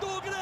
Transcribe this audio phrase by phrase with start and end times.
[0.00, 0.38] do Grêmio!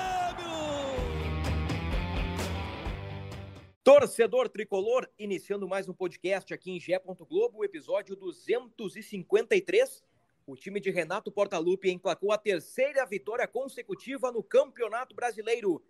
[3.83, 7.01] Torcedor tricolor, iniciando mais um podcast aqui em Gé.
[7.29, 10.05] Globo, episódio 253.
[10.47, 15.83] O time de Renato Portaluppi emplacou a terceira vitória consecutiva no Campeonato Brasileiro.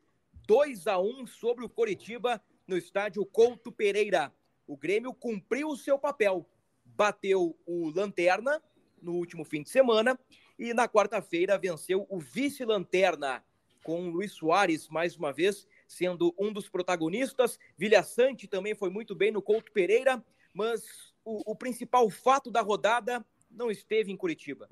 [0.46, 4.32] 2 a 1 sobre o Coritiba no estádio Couto Pereira.
[4.66, 6.48] O Grêmio cumpriu o seu papel.
[6.84, 8.62] Bateu o Lanterna
[9.02, 10.18] no último fim de semana
[10.58, 13.44] e na quarta-feira venceu o vice-lanterna
[13.86, 17.56] com Luiz Soares mais uma vez sendo um dos protagonistas.
[17.78, 20.20] Vilha Sante também foi muito bem no Couto Pereira,
[20.52, 24.68] mas o, o, principal fato da rodada não esteve em Curitiba.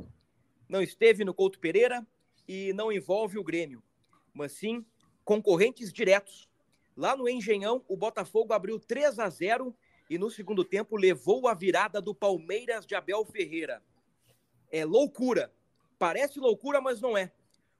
[0.68, 2.04] Não esteve no Couto Pereira
[2.48, 3.80] e não envolve o Grêmio,
[4.32, 4.84] mas sim
[5.24, 6.48] concorrentes diretos.
[6.96, 9.72] Lá no Engenhão, o Botafogo abriu 3 a 0
[10.10, 13.80] e no segundo tempo levou a virada do Palmeiras de Abel Ferreira.
[14.72, 15.52] É loucura.
[16.00, 17.30] Parece loucura, mas não é.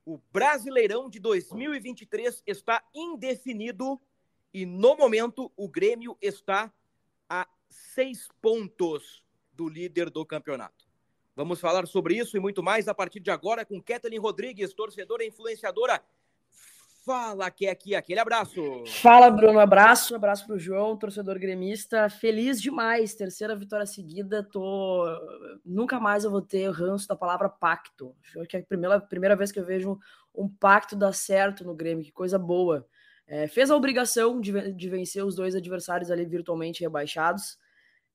[0.06, 3.98] O Brasileirão de 2023 está indefinido
[4.52, 6.72] e, no momento, o Grêmio está
[7.28, 10.86] a seis pontos do líder do campeonato.
[11.34, 15.24] Vamos falar sobre isso e muito mais a partir de agora com Kathleen Rodrigues, torcedora
[15.24, 16.05] e influenciadora
[17.05, 18.83] Fala, que é aqui, aquele abraço.
[19.02, 22.08] Fala, Bruno, abraço, abraço pro João, torcedor gremista.
[22.08, 24.42] Feliz demais, terceira vitória seguida.
[24.42, 25.05] Tô
[25.62, 28.16] nunca mais eu vou ter ranço da palavra pacto.
[28.24, 29.98] Acho que é a primeira, primeira vez que eu vejo
[30.34, 32.86] um pacto dar certo no Grêmio, que coisa boa.
[33.27, 37.58] É, fez a obrigação de, de, vencer os dois adversários ali virtualmente rebaixados.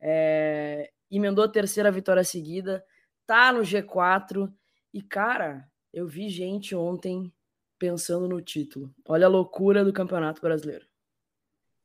[0.01, 2.83] É, emendou a terceira vitória seguida,
[3.27, 4.51] tá no G4
[4.91, 7.31] e cara, eu vi gente ontem
[7.79, 8.93] pensando no título.
[9.05, 10.85] Olha a loucura do Campeonato Brasileiro.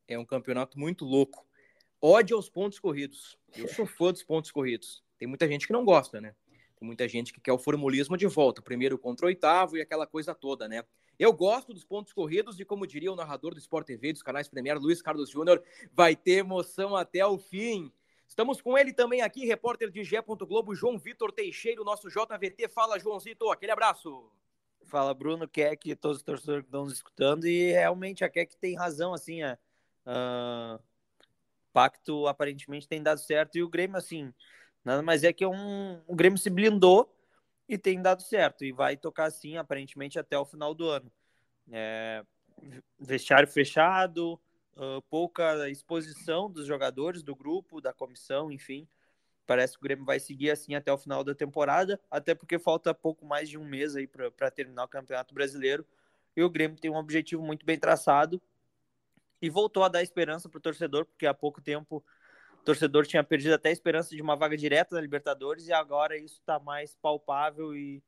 [0.07, 1.47] É um campeonato muito louco.
[2.01, 3.39] Ódio aos pontos corridos.
[3.57, 5.03] Eu sou fã dos pontos corridos.
[5.17, 6.35] Tem muita gente que não gosta, né?
[6.77, 10.05] Tem muita gente que quer o formulismo de volta, primeiro contra o oitavo e aquela
[10.05, 10.83] coisa toda, né?
[11.17, 14.49] Eu gosto dos pontos corridos e, como diria o narrador do Sport TV, dos canais
[14.49, 15.63] Premier, Luiz Carlos Júnior,
[15.93, 17.89] vai ter emoção até o fim.
[18.27, 20.21] Estamos com ele também aqui, repórter de Gé.
[20.21, 22.67] Globo, João Vitor Teixeira, nosso JVT.
[22.67, 24.29] Fala, Joãozito, aquele abraço.
[24.85, 28.75] Fala, Bruno, Keck, todos os torcedores que estão nos escutando, e realmente a Keck tem
[28.75, 29.57] razão, assim, é,
[30.05, 30.79] uh,
[31.73, 34.33] pacto aparentemente tem dado certo, e o Grêmio, assim,
[34.83, 37.13] nada mais é que um, o Grêmio se blindou
[37.67, 41.11] e tem dado certo, e vai tocar assim, aparentemente, até o final do ano.
[41.71, 42.23] É,
[42.99, 44.39] vestiário fechado,
[44.77, 48.87] uh, pouca exposição dos jogadores, do grupo, da comissão, enfim,
[49.45, 52.93] Parece que o Grêmio vai seguir assim até o final da temporada, até porque falta
[52.93, 55.85] pouco mais de um mês aí para terminar o Campeonato Brasileiro.
[56.35, 58.41] E o Grêmio tem um objetivo muito bem traçado
[59.41, 62.03] e voltou a dar esperança para o torcedor, porque há pouco tempo
[62.59, 66.17] o torcedor tinha perdido até a esperança de uma vaga direta na Libertadores e agora
[66.17, 68.01] isso está mais palpável e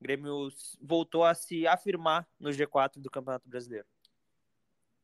[0.00, 0.48] o Grêmio
[0.80, 3.86] voltou a se afirmar no G4 do Campeonato Brasileiro.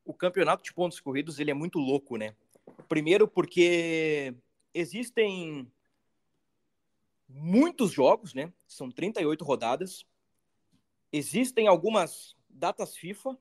[0.05, 2.35] O campeonato de pontos corridos ele é muito louco, né?
[2.89, 4.35] Primeiro porque
[4.73, 5.71] existem
[7.33, 8.53] muitos jogos, né?
[8.67, 10.05] São 38 rodadas.
[11.13, 13.39] Existem algumas datas FIFA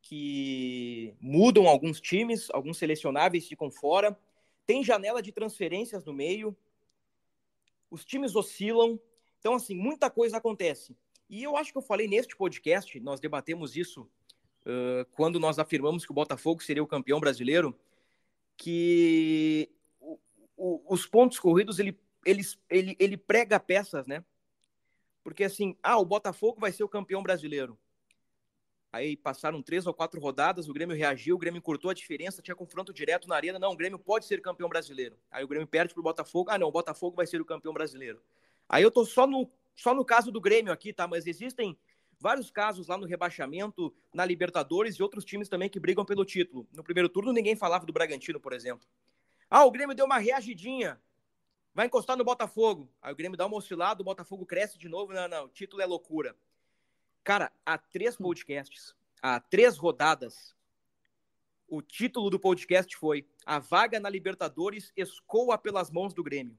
[0.00, 4.18] que mudam alguns times, alguns selecionáveis ficam fora.
[4.66, 6.56] Tem janela de transferências no meio.
[7.90, 8.98] Os times oscilam.
[9.38, 10.96] Então, assim, muita coisa acontece.
[11.28, 14.02] E eu acho que eu falei neste podcast, nós debatemos isso
[14.66, 17.74] uh, quando nós afirmamos que o Botafogo seria o campeão brasileiro,
[18.56, 20.18] que o,
[20.56, 24.24] o, os pontos corridos ele ele, ele, ele prega peças, né?
[25.22, 27.78] Porque assim, ah, o Botafogo vai ser o campeão brasileiro.
[28.92, 32.54] Aí passaram três ou quatro rodadas, o Grêmio reagiu, o Grêmio cortou a diferença, tinha
[32.54, 33.58] confronto direto na arena.
[33.58, 35.16] Não, o Grêmio pode ser campeão brasileiro.
[35.30, 36.50] Aí o Grêmio perde pro Botafogo.
[36.50, 38.20] Ah, não, o Botafogo vai ser o campeão brasileiro.
[38.68, 41.08] Aí eu tô só no, só no caso do Grêmio aqui, tá?
[41.08, 41.78] Mas existem
[42.20, 46.68] vários casos lá no rebaixamento, na Libertadores e outros times também que brigam pelo título.
[46.72, 48.86] No primeiro turno ninguém falava do Bragantino, por exemplo.
[49.48, 51.00] Ah, o Grêmio deu uma reagidinha
[51.74, 52.88] vai encostar no Botafogo.
[53.00, 55.12] Aí o Grêmio dá uma oscilada, o Botafogo cresce de novo.
[55.12, 56.36] Não, não, o título é loucura.
[57.24, 60.54] Cara, há três podcasts, há três rodadas,
[61.72, 66.58] o título do podcast foi A Vaga na Libertadores escoa pelas mãos do Grêmio.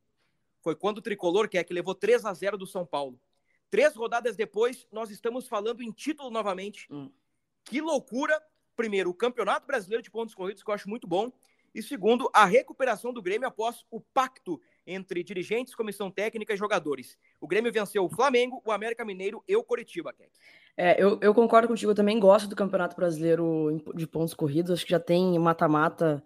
[0.60, 3.20] Foi quando o Tricolor, que é que levou 3 a 0 do São Paulo.
[3.70, 6.88] Três rodadas depois, nós estamos falando em título novamente.
[6.90, 7.12] Hum.
[7.64, 8.42] Que loucura!
[8.76, 11.32] Primeiro, o Campeonato Brasileiro de Pontos Corridos, que eu acho muito bom.
[11.76, 17.18] E segundo, a recuperação do Grêmio após o pacto entre dirigentes, comissão técnica e jogadores.
[17.40, 20.14] O Grêmio venceu o Flamengo, o América Mineiro e o Coritiba,
[20.76, 24.86] É, eu, eu, concordo contigo, eu também gosto do Campeonato Brasileiro de pontos corridos, acho
[24.86, 26.24] que já tem mata-mata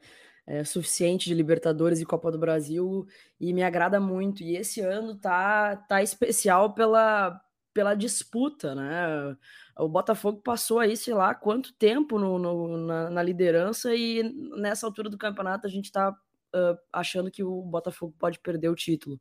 [0.48, 3.06] é, suficiente de Libertadores e Copa do Brasil
[3.40, 4.42] e me agrada muito.
[4.42, 7.40] E esse ano tá, tá especial pela,
[7.74, 9.36] pela disputa, né?
[9.78, 14.24] O Botafogo passou aí, sei lá, quanto tempo no, no na, na, liderança e
[14.58, 16.16] nessa altura do campeonato a gente tá
[16.56, 19.20] uh, achando que o Botafogo pode perder o título.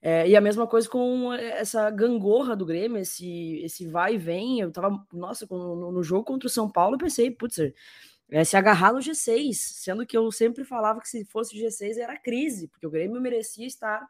[0.00, 4.60] É, e a mesma coisa com essa gangorra do Grêmio, esse, esse vai e vem.
[4.60, 7.58] Eu tava, nossa, no, no jogo contra o São Paulo, eu pensei, putz,
[8.30, 12.18] é, se agarrar no G6, sendo que eu sempre falava que se fosse G6 era
[12.18, 14.06] crise, porque o Grêmio merecia estar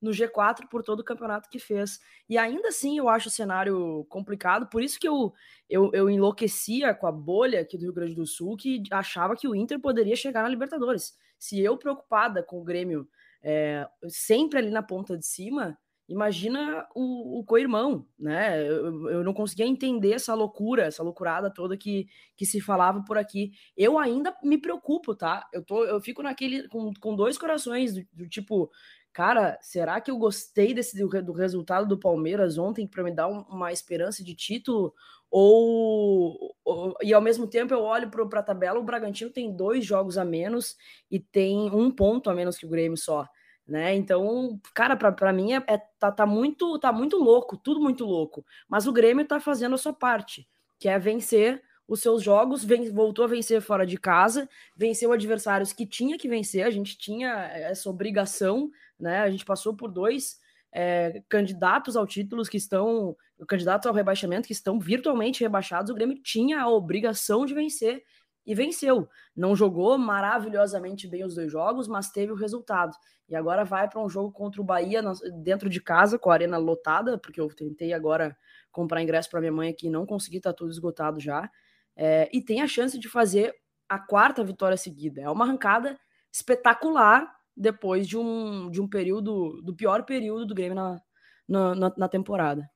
[0.00, 2.00] no G4 por todo o campeonato que fez.
[2.28, 5.32] E ainda assim eu acho o cenário complicado, por isso que eu,
[5.70, 9.46] eu, eu enlouquecia com a bolha aqui do Rio Grande do Sul, que achava que
[9.46, 11.16] o Inter poderia chegar na Libertadores.
[11.42, 13.08] Se eu preocupada com o Grêmio
[13.42, 15.76] é, sempre ali na ponta de cima,
[16.12, 18.62] imagina o, o co-irmão, né?
[18.68, 22.06] Eu, eu, não conseguia entender essa loucura, essa loucurada toda que,
[22.36, 23.52] que se falava por aqui.
[23.76, 25.48] Eu ainda me preocupo, tá?
[25.52, 28.70] Eu, tô, eu fico naquele com, com dois corações, do, do tipo,
[29.12, 33.28] cara, será que eu gostei desse do, do resultado do Palmeiras ontem para me dar
[33.28, 34.92] um, uma esperança de título?
[35.30, 39.82] Ou, ou, e ao mesmo tempo eu olho para a tabela, o Bragantino tem dois
[39.84, 40.76] jogos a menos
[41.10, 43.26] e tem um ponto a menos que o Grêmio só
[43.66, 43.94] né?
[43.94, 48.44] Então, cara, para mim é, é, tá, tá, muito tá muito louco, tudo muito louco.
[48.68, 50.48] Mas o Grêmio tá fazendo a sua parte,
[50.78, 55.72] que é vencer os seus jogos, vem, voltou a vencer fora de casa, venceu adversários
[55.72, 59.18] que tinha que vencer, a gente tinha essa obrigação, né?
[59.20, 60.38] A gente passou por dois
[60.72, 63.16] é, candidatos ao título que estão,
[63.46, 68.02] candidatos ao rebaixamento que estão virtualmente rebaixados, o Grêmio tinha a obrigação de vencer
[68.44, 69.08] e venceu.
[69.36, 72.96] Não jogou maravilhosamente bem os dois jogos, mas teve o resultado.
[73.28, 75.02] E agora vai para um jogo contra o Bahia
[75.42, 78.36] dentro de casa, com a arena lotada, porque eu tentei agora
[78.70, 81.48] comprar ingresso para minha mãe aqui e não consegui, tá tudo esgotado já.
[81.94, 83.54] É, e tem a chance de fazer
[83.88, 85.20] a quarta vitória seguida.
[85.20, 85.98] É uma arrancada
[86.32, 91.00] espetacular depois de um, de um período, do pior período do Grêmio na,
[91.46, 92.68] na, na, temporada.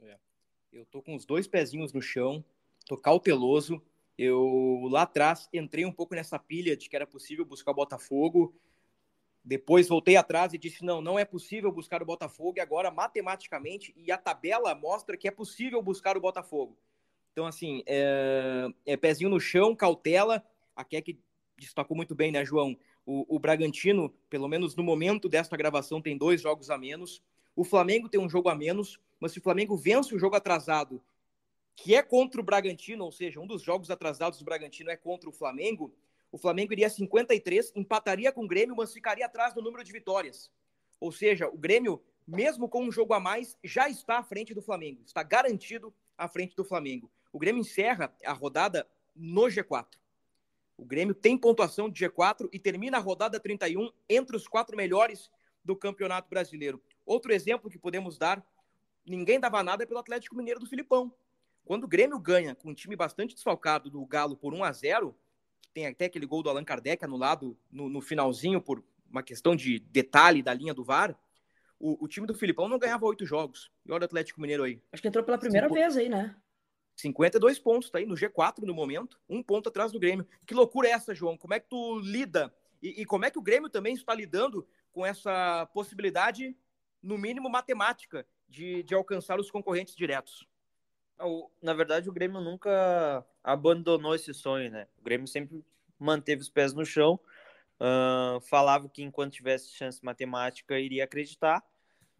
[0.00, 0.16] É.
[0.72, 2.44] Eu tô com os dois pezinhos no chão,
[2.86, 3.82] tô cauteloso,
[4.16, 8.54] eu lá atrás entrei um pouco nessa pilha de que era possível buscar o Botafogo.
[9.44, 12.54] Depois voltei atrás e disse: não, não é possível buscar o Botafogo.
[12.56, 16.78] E agora, matematicamente, e a tabela mostra que é possível buscar o Botafogo.
[17.32, 20.44] Então, assim, é, é pezinho no chão, cautela.
[20.76, 21.18] A Keck
[21.56, 22.76] destacou muito bem, né, João?
[23.04, 27.22] O, o Bragantino, pelo menos no momento desta gravação, tem dois jogos a menos.
[27.56, 29.00] O Flamengo tem um jogo a menos.
[29.18, 31.02] Mas se o Flamengo vence o jogo atrasado
[31.74, 35.28] que é contra o Bragantino, ou seja, um dos jogos atrasados do Bragantino é contra
[35.28, 35.94] o Flamengo,
[36.30, 39.92] o Flamengo iria a 53, empataria com o Grêmio, mas ficaria atrás do número de
[39.92, 40.50] vitórias.
[40.98, 44.62] Ou seja, o Grêmio, mesmo com um jogo a mais, já está à frente do
[44.62, 47.10] Flamengo, está garantido à frente do Flamengo.
[47.32, 49.86] O Grêmio encerra a rodada no G4.
[50.76, 55.30] O Grêmio tem pontuação de G4 e termina a rodada 31 entre os quatro melhores
[55.64, 56.82] do Campeonato Brasileiro.
[57.04, 58.44] Outro exemplo que podemos dar,
[59.04, 61.12] ninguém dava nada pelo Atlético Mineiro do Filipão.
[61.64, 65.16] Quando o Grêmio ganha com um time bastante desfalcado do Galo por 1 a 0
[65.72, 69.78] tem até aquele gol do Allan Kardec anulado no, no finalzinho por uma questão de
[69.78, 71.16] detalhe da linha do VAR,
[71.78, 73.70] o, o, time do Filipão não ganhava oito jogos.
[73.84, 74.80] E olha o Atlético Mineiro aí.
[74.92, 75.78] Acho que entrou pela primeira Cinco...
[75.78, 76.34] vez aí, né?
[76.96, 80.26] 52 pontos, tá aí no G4 no momento, um ponto atrás do Grêmio.
[80.46, 81.36] Que loucura é essa, João?
[81.36, 82.54] Como é que tu lida?
[82.82, 86.56] E, e como é que o Grêmio também está lidando com essa possibilidade,
[87.02, 90.46] no mínimo matemática, de, de alcançar os concorrentes diretos?
[91.62, 94.88] Na verdade, o Grêmio nunca abandonou esse sonho, né?
[94.98, 95.64] O Grêmio sempre
[95.98, 97.18] manteve os pés no chão,
[97.80, 101.64] uh, falava que enquanto tivesse chance matemática iria acreditar,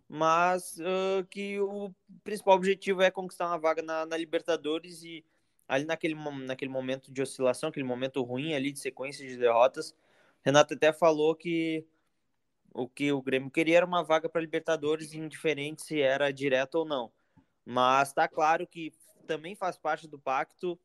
[0.08, 5.25] mas uh, que o principal objetivo é conquistar uma vaga na, na, Libertadores e
[5.66, 9.94] ali naquele, naquele momento de oscilação, aquele momento ruim ali de sequência de derrotas,
[10.44, 11.87] Renato até falou que
[12.75, 16.84] o que o Grêmio queria era uma vaga para Libertadores, indiferente se era direto ou
[16.84, 17.12] não.
[17.64, 18.92] Mas está claro que
[19.26, 20.78] também faz parte do pacto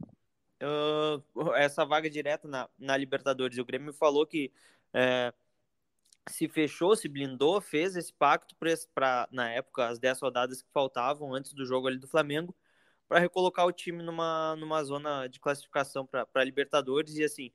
[0.63, 3.57] uh, essa vaga direta na, na Libertadores.
[3.57, 4.51] O Grêmio falou que
[4.93, 5.33] é,
[6.29, 8.55] se fechou, se blindou, fez esse pacto
[8.93, 12.55] para, na época, as 10 rodadas que faltavam antes do jogo ali do Flamengo,
[13.07, 17.15] para recolocar o time numa, numa zona de classificação para Libertadores.
[17.15, 17.51] E assim,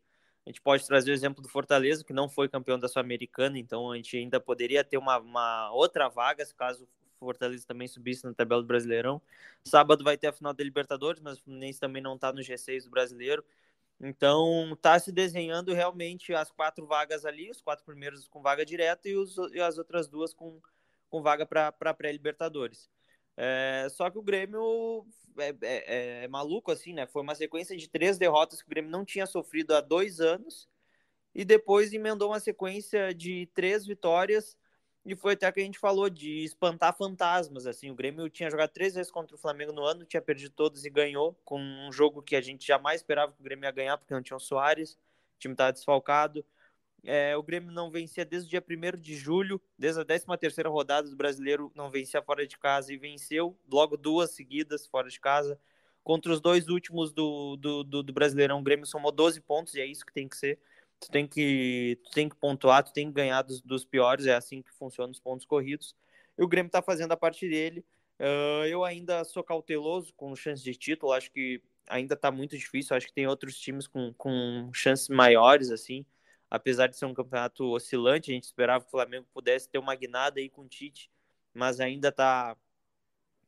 [0.46, 3.90] a gente pode trazer o exemplo do Fortaleza, que não foi campeão da Sul-Americana, então
[3.90, 6.88] a gente ainda poderia ter uma, uma outra vaga, se caso
[7.26, 9.20] Fortaleza também subisse na tabela do Brasileirão.
[9.64, 12.84] Sábado vai ter a final da Libertadores, mas o Fluminense também não está no G6
[12.84, 13.44] do Brasileiro.
[14.00, 19.08] Então, está se desenhando realmente as quatro vagas ali, os quatro primeiros com vaga direta
[19.08, 20.60] e, os, e as outras duas com,
[21.08, 22.90] com vaga para pré-Libertadores.
[23.36, 25.06] É, só que o Grêmio
[25.38, 27.06] é, é, é, maluco, assim, né?
[27.06, 30.68] Foi uma sequência de três derrotas que o Grêmio não tinha sofrido há dois anos
[31.34, 34.56] e depois emendou uma sequência de três vitórias
[35.04, 38.70] e foi até que a gente falou de espantar fantasmas, assim, o Grêmio tinha jogado
[38.70, 42.22] três vezes contra o Flamengo no ano, tinha perdido todos e ganhou, com um jogo
[42.22, 44.92] que a gente jamais esperava que o Grêmio ia ganhar, porque não tinha o Soares,
[44.94, 46.44] o time estava desfalcado,
[47.04, 50.70] é, o Grêmio não vencia desde o dia 1 de julho, desde a 13 terceira
[50.70, 55.18] rodada do Brasileiro, não vencia fora de casa e venceu logo duas seguidas fora de
[55.18, 55.58] casa,
[56.04, 59.80] contra os dois últimos do, do, do, do Brasileirão, o Grêmio somou 12 pontos, e
[59.80, 60.60] é isso que tem que ser,
[61.02, 64.34] tu tem que, tu tem que pontuar, tu tem que ganhar dos, dos piores, é
[64.34, 65.96] assim que funcionam os pontos corridos.
[66.38, 67.84] E o Grêmio está fazendo a parte dele.
[68.20, 72.96] Uh, eu ainda sou cauteloso com chance de título, acho que ainda está muito difícil,
[72.96, 76.06] acho que tem outros times com, com chances maiores, assim,
[76.48, 79.94] apesar de ser um campeonato oscilante, a gente esperava que o Flamengo pudesse ter uma
[79.96, 81.10] guinada aí com o Tite,
[81.52, 82.56] mas ainda está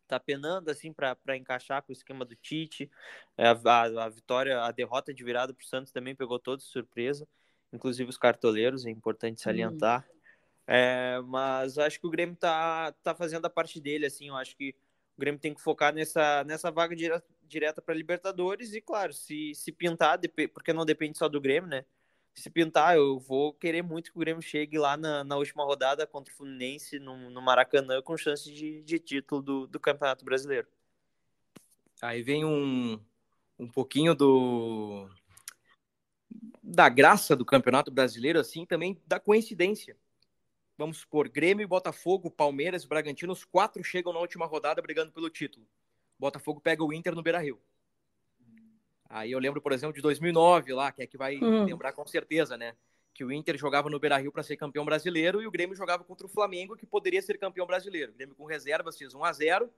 [0.09, 2.91] tá penando assim para encaixar com o esquema do Tite.
[3.39, 6.65] É, a, a, a, vitória, a derrota de virada para o Santos também pegou todos
[6.65, 7.29] de surpresa
[7.75, 10.07] inclusive os cartoleiros, é importante salientar.
[10.09, 10.15] Uhum.
[10.67, 14.57] É, mas acho que o Grêmio tá, tá fazendo a parte dele, assim, eu acho
[14.57, 14.75] que
[15.17, 19.55] o Grêmio tem que focar nessa, nessa vaga direta, direta para Libertadores e, claro, se,
[19.55, 20.19] se pintar,
[20.53, 21.85] porque não depende só do Grêmio, né?
[22.35, 26.05] Se pintar, eu vou querer muito que o Grêmio chegue lá na, na última rodada
[26.07, 30.67] contra o Fluminense no, no Maracanã com chance de, de título do, do Campeonato Brasileiro.
[32.03, 32.99] Aí vem um,
[33.57, 35.09] um pouquinho do,
[36.65, 39.97] da graça do Campeonato Brasileiro, assim, também da coincidência.
[40.79, 45.29] Vamos supor, Grêmio, Botafogo, Palmeiras e Bragantino, os quatro chegam na última rodada brigando pelo
[45.29, 45.67] título.
[46.19, 47.61] Botafogo pega o Inter no Beira-Rio.
[49.09, 51.65] Aí eu lembro, por exemplo, de 2009 lá, que é que vai hum.
[51.65, 52.75] lembrar com certeza, né?
[53.13, 56.27] Que o Inter jogava no Beira-Rio para ser campeão brasileiro e o Grêmio jogava contra
[56.27, 58.11] o Flamengo, que poderia ser campeão brasileiro.
[58.11, 59.71] O Grêmio com reservas fez 1 a 0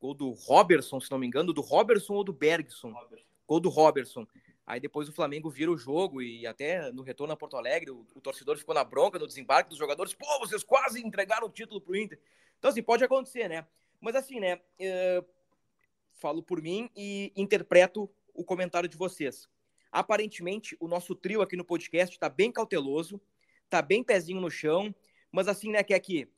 [0.00, 2.92] Gol do Robertson, se não me engano, do Robertson ou do Bergson.
[2.92, 3.26] Robertson.
[3.46, 4.26] Gol do Robertson.
[4.68, 8.06] Aí depois o Flamengo vira o jogo e até no retorno a Porto Alegre, o,
[8.14, 10.12] o, torcedor ficou na bronca no desembarque dos jogadores.
[10.12, 12.20] Pô, vocês quase entregaram o título pro Inter.
[12.58, 13.66] Então, assim, pode acontecer, né?
[13.98, 14.60] Mas assim, né?
[14.78, 15.24] Uh,
[16.12, 19.48] falo por mim e interpreto o comentário de vocês.
[19.90, 23.18] Aparentemente, o nosso trio aqui no podcast está bem cauteloso,
[23.70, 24.94] tá bem pezinho no chão,
[25.32, 26.28] mas assim, né, que é que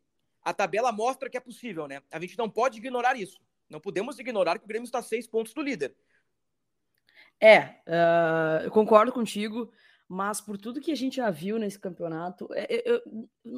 [0.41, 2.01] a tabela mostra que é possível, né?
[2.13, 3.41] A gente não pode ignorar isso.
[3.69, 5.97] Não podemos ignorar que o Grêmio está seis pontos do líder.
[7.41, 9.73] É, uh, eu concordo contigo,
[10.07, 13.03] mas por tudo que a gente já viu nesse campeonato, eu, é, eu,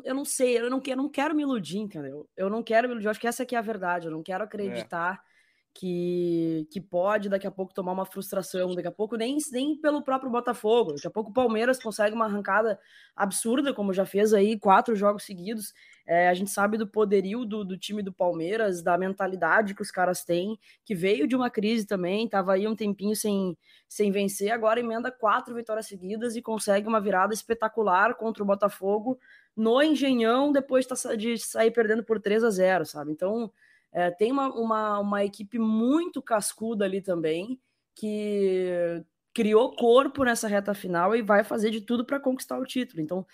[0.04, 2.28] eu não sei, eu não, eu não quero me iludir, entendeu?
[2.36, 4.22] Eu não quero me iludir, eu acho que essa aqui é a verdade, eu não
[4.22, 5.31] quero acreditar é.
[5.74, 10.02] Que, que pode daqui a pouco tomar uma frustração, daqui a pouco nem, nem pelo
[10.02, 12.78] próprio Botafogo, daqui a pouco o Palmeiras consegue uma arrancada
[13.16, 15.72] absurda, como já fez aí quatro jogos seguidos,
[16.06, 19.90] é, a gente sabe do poderio do, do, time do Palmeiras, da mentalidade que os
[19.90, 23.56] caras têm, que veio de uma crise também, estava aí um tempinho sem,
[23.88, 29.18] sem vencer, agora emenda quatro vitórias seguidas e consegue uma virada espetacular contra o Botafogo
[29.56, 30.86] no Engenhão, depois
[31.16, 33.12] de sair perdendo por 3 a 0 sabe?
[33.12, 33.50] Então,
[33.92, 37.60] é, tem uma, uma, uma equipe muito cascuda ali também,
[37.94, 39.02] que
[39.34, 43.02] criou corpo nessa reta final e vai fazer de tudo para conquistar o título.
[43.02, 43.26] Então,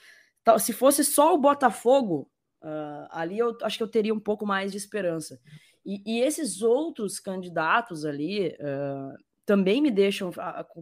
[0.58, 4.72] se fosse só o Botafogo, Uh, ali eu acho que eu teria um pouco mais
[4.72, 5.40] de esperança.
[5.84, 10.32] E, e esses outros candidatos ali uh, também me deixam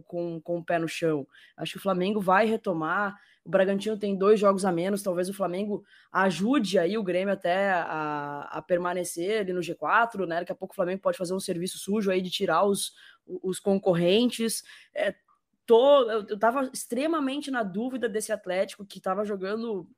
[0.05, 1.27] com, com o pé no chão.
[1.55, 3.15] Acho que o Flamengo vai retomar.
[3.47, 5.01] O Bragantino tem dois jogos a menos.
[5.01, 10.39] Talvez o Flamengo ajude aí o Grêmio até a, a permanecer ali no G4, né?
[10.41, 12.91] Daqui a pouco o Flamengo pode fazer um serviço sujo aí de tirar os,
[13.25, 14.63] os concorrentes.
[14.93, 15.15] É,
[15.65, 19.89] tô, eu, eu tava extremamente na dúvida desse Atlético que estava jogando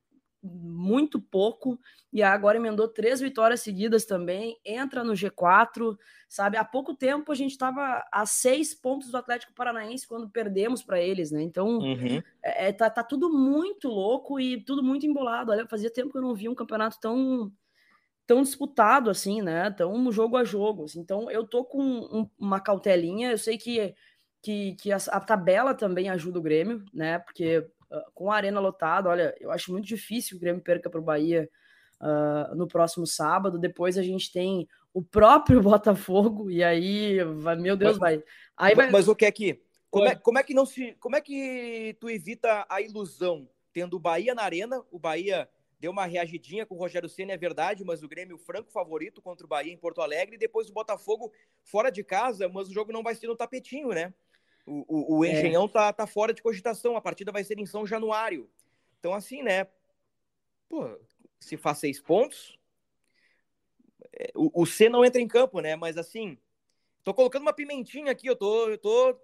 [0.42, 1.78] muito pouco
[2.12, 5.96] e agora emendou três vitórias seguidas também, entra no G4,
[6.28, 6.56] sabe?
[6.56, 11.00] Há pouco tempo a gente estava a seis pontos do Atlético Paranaense quando perdemos para
[11.00, 11.42] eles, né?
[11.42, 12.22] Então uhum.
[12.42, 15.52] é, é, tá, tá tudo muito louco e tudo muito embolado.
[15.52, 17.52] Olha, fazia tempo que eu não via um campeonato tão
[18.26, 19.70] tão disputado assim, né?
[19.72, 20.84] Tão jogo a jogo.
[20.84, 21.00] Assim.
[21.00, 23.30] Então eu tô com um, uma cautelinha.
[23.32, 23.94] Eu sei que
[24.42, 27.18] que, que a, a tabela também ajuda o Grêmio, né?
[27.18, 30.88] Porque ah, com a arena lotada, olha, eu acho muito difícil que o Grêmio perca
[30.88, 31.48] para o Bahia
[32.00, 33.58] uh, no próximo sábado.
[33.58, 38.24] Depois a gente tem o próprio Botafogo, e aí, vai, meu Deus, mas, vai.
[38.56, 38.90] Aí vai...
[38.90, 39.62] Mas o que é que?
[39.90, 40.92] Como é, como é que não se.
[41.00, 43.48] Como é que tu evita a ilusão?
[43.72, 45.48] Tendo o Bahia na arena, o Bahia
[45.80, 49.46] deu uma reagidinha com o Rogério Senna, é verdade, mas o Grêmio franco favorito contra
[49.46, 51.32] o Bahia em Porto Alegre, e depois o Botafogo
[51.64, 54.12] fora de casa, mas o jogo não vai ser no tapetinho, né?
[54.70, 55.32] O, o, o é.
[55.32, 55.68] Engenhão é.
[55.68, 58.48] tá, tá fora de cogitação, a partida vai ser em São Januário.
[59.00, 59.66] Então, assim, né?
[60.68, 60.96] Pô,
[61.40, 62.56] se faz seis pontos,
[64.12, 65.74] é, o, o C não entra em campo, né?
[65.74, 66.38] Mas assim,
[67.02, 69.18] tô colocando uma pimentinha aqui, eu tô, eu tô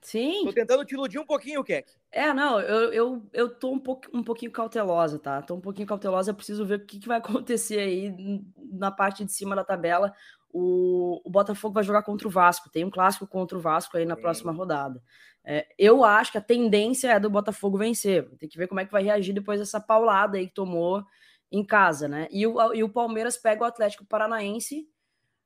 [0.00, 0.44] Sim.
[0.44, 1.92] Tô tentando te iludir um pouquinho, Keck.
[2.12, 5.42] É, não, eu, eu, eu tô um, pouco, um pouquinho cautelosa, tá?
[5.42, 8.14] Tô um pouquinho cautelosa, preciso ver o que, que vai acontecer aí
[8.56, 10.14] na parte de cima da tabela.
[10.58, 14.06] O, o Botafogo vai jogar contra o Vasco, tem um clássico contra o Vasco aí
[14.06, 14.22] na Sim.
[14.22, 15.02] próxima rodada.
[15.44, 18.26] É, eu acho que a tendência é do Botafogo vencer.
[18.38, 21.04] Tem que ver como é que vai reagir depois dessa paulada aí que tomou
[21.52, 22.26] em casa, né?
[22.30, 24.88] E o, e o Palmeiras pega o Atlético Paranaense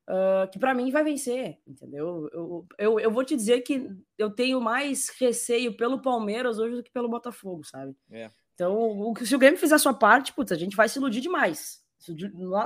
[0.08, 2.28] uh, que para mim vai vencer, entendeu?
[2.32, 6.82] Eu, eu, eu vou te dizer que eu tenho mais receio pelo Palmeiras hoje do
[6.84, 7.94] que pelo Botafogo, sabe?
[8.10, 8.30] É.
[8.54, 11.20] Então, o, se o Grêmio fizer a sua parte, putz, a gente vai se iludir
[11.20, 11.80] demais.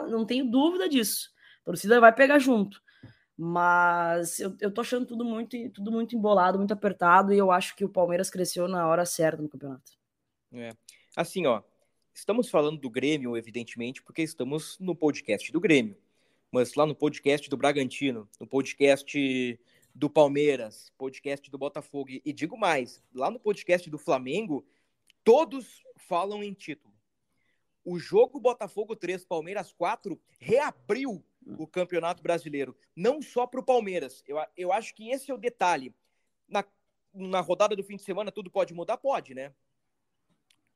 [0.09, 1.34] Não tenho dúvida disso.
[1.65, 2.81] A torcida vai pegar junto.
[3.37, 7.75] Mas eu, eu tô achando tudo muito, tudo muito embolado, muito apertado, e eu acho
[7.75, 9.93] que o Palmeiras cresceu na hora certa no campeonato.
[10.53, 10.71] É.
[11.17, 11.63] Assim, ó,
[12.15, 15.97] estamos falando do Grêmio, evidentemente, porque estamos no podcast do Grêmio
[16.55, 19.61] mas lá no podcast do Bragantino, no podcast
[19.93, 24.65] do Palmeiras, podcast do Botafogo, e digo mais, lá no podcast do Flamengo,
[25.25, 26.95] todos falam em título.
[27.85, 34.23] O jogo Botafogo 3, Palmeiras 4 reabriu o Campeonato Brasileiro, não só para o Palmeiras.
[34.27, 35.95] Eu, eu acho que esse é o detalhe.
[36.49, 36.65] Na,
[37.13, 38.97] na rodada do fim de semana, tudo pode mudar?
[38.97, 39.53] Pode, né?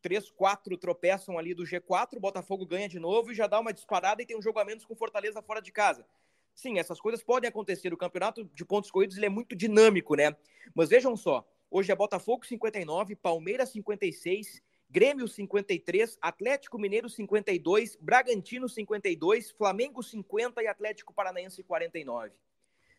[0.01, 3.73] três, quatro tropeçam ali do G4, o Botafogo ganha de novo e já dá uma
[3.73, 6.07] disparada e tem um jogo a menos com Fortaleza fora de casa.
[6.55, 7.93] Sim, essas coisas podem acontecer.
[7.93, 10.37] O campeonato de pontos corridos ele é muito dinâmico, né?
[10.75, 18.68] Mas vejam só: hoje é Botafogo 59, Palmeiras 56, Grêmio 53, Atlético Mineiro 52, Bragantino
[18.68, 22.33] 52, Flamengo 50 e Atlético Paranaense 49.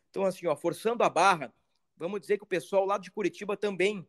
[0.09, 1.51] Então, assim, ó, forçando a barra,
[1.97, 4.07] vamos dizer que o pessoal lá de Curitiba também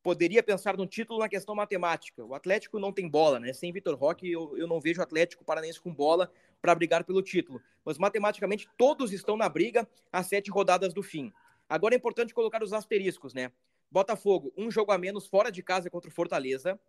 [0.00, 2.24] poderia pensar no título na questão matemática.
[2.24, 3.52] O Atlético não tem bola, né?
[3.52, 7.22] Sem Vitor Roque, eu, eu não vejo o Atlético Paranaense com bola para brigar pelo
[7.22, 7.60] título.
[7.84, 11.32] Mas matematicamente todos estão na briga às sete rodadas do fim.
[11.68, 13.50] Agora é importante colocar os asteriscos, né?
[13.92, 16.80] Botafogo, um jogo a menos fora de casa contra o Fortaleza.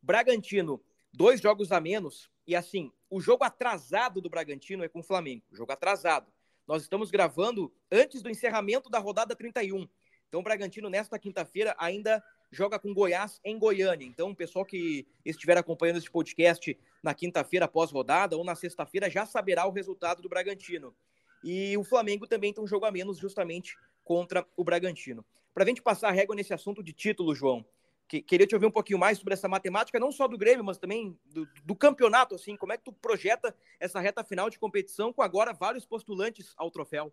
[0.00, 0.80] Bragantino,
[1.12, 2.30] dois jogos a menos.
[2.46, 5.44] E assim, o jogo atrasado do Bragantino é com o Flamengo.
[5.50, 6.32] Jogo atrasado.
[6.68, 9.88] Nós estamos gravando antes do encerramento da rodada 31.
[10.28, 14.06] Então, o Bragantino, nesta quinta-feira, ainda joga com Goiás em Goiânia.
[14.06, 19.10] Então, o pessoal que estiver acompanhando este podcast na quinta-feira após rodada ou na sexta-feira
[19.10, 20.94] já saberá o resultado do Bragantino.
[21.42, 25.24] E o Flamengo também tem um jogo a menos justamente contra o Bragantino.
[25.58, 27.66] Para a gente passar a régua nesse assunto de título, João,
[28.06, 30.78] que, queria te ouvir um pouquinho mais sobre essa matemática, não só do Grêmio, mas
[30.78, 35.12] também do, do, campeonato, assim, como é que tu projeta essa reta final de competição
[35.12, 37.12] com agora vários postulantes ao troféu?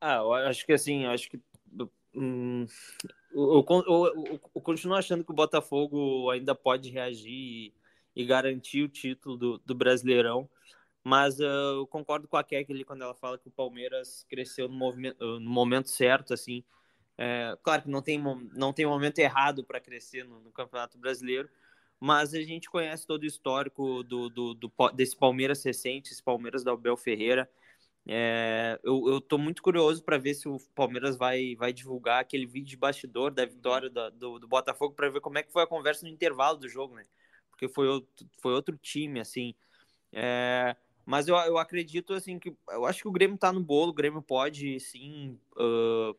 [0.00, 1.40] Ah, eu acho que assim, acho que
[2.12, 2.66] Hum,
[3.30, 7.74] eu, eu, eu, eu, continuo achando que o Botafogo ainda pode reagir e,
[8.16, 10.50] e garantir o título do, do Brasileirão,
[11.04, 14.92] mas eu concordo com a Keck ali quando ela fala que o Palmeiras cresceu no,
[15.38, 16.64] no momento certo, assim.
[17.20, 18.22] É, claro que não tem,
[18.54, 21.50] não tem momento errado para crescer no, no, Campeonato Brasileiro,
[21.98, 26.62] mas a gente conhece todo o histórico do, do, do, desse Palmeiras recente, esse Palmeiras
[26.62, 27.50] da Abel Ferreira.
[28.06, 32.68] É, eu, tô muito curioso para ver se o Palmeiras vai, vai divulgar aquele vídeo
[32.68, 36.06] de bastidor da vitória do, do, Botafogo para ver como é que foi a conversa
[36.06, 37.04] no intervalo do jogo, né?
[37.50, 39.54] Porque foi outro, foi outro time, assim.
[40.12, 43.90] É, mas eu, eu acredito, assim, que eu acho que o Grêmio tá no bolo,
[43.90, 46.16] o Grêmio pode, sim, uh,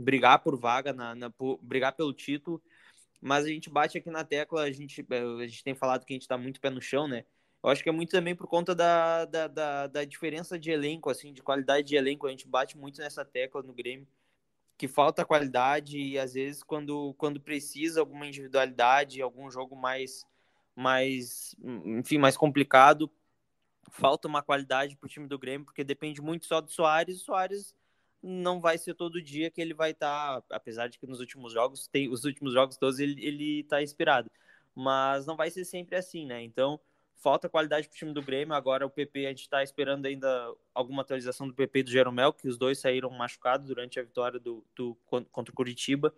[0.00, 2.62] brigar por vaga, na, na por, brigar pelo título,
[3.20, 6.16] mas a gente bate aqui na tecla, a gente, a gente tem falado que a
[6.16, 7.24] gente tá muito pé no chão, né?
[7.62, 11.10] Eu acho que é muito também por conta da, da, da, da, diferença de elenco,
[11.10, 12.26] assim, de qualidade de elenco.
[12.26, 14.08] A gente bate muito nessa tecla no Grêmio,
[14.78, 20.24] que falta qualidade e às vezes quando, quando precisa alguma individualidade, algum jogo mais,
[20.74, 23.12] mais, enfim, mais complicado,
[23.90, 27.20] falta uma qualidade para o time do Grêmio, porque depende muito só do Soares.
[27.20, 27.74] O Soares
[28.22, 31.52] não vai ser todo dia que ele vai estar, tá, apesar de que nos últimos
[31.52, 34.30] jogos, tem os últimos jogos todos ele, ele tá inspirado,
[34.74, 36.42] mas não vai ser sempre assim, né?
[36.42, 36.80] Então
[37.20, 38.54] falta qualidade para o time do Grêmio.
[38.54, 42.32] Agora o PP, a gente está esperando ainda alguma atualização do PP e do Jeromel,
[42.32, 44.96] que os dois saíram machucados durante a vitória do, do
[45.30, 46.12] contra o Curitiba.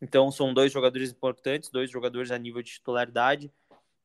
[0.00, 3.50] Então são dois jogadores importantes, dois jogadores a nível de titularidade.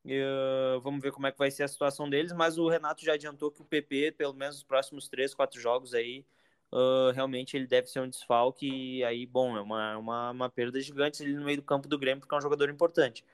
[0.06, 3.14] Uh, vamos ver como é que vai ser a situação deles, mas o Renato já
[3.14, 6.26] adiantou que o PP, pelo menos nos próximos três, quatro jogos aí,
[6.72, 8.68] uh, realmente ele deve ser um desfalque.
[8.68, 11.98] E aí, bom, é uma, uma, uma perda gigante ali no meio do campo do
[11.98, 13.26] Grêmio, porque é um jogador importante.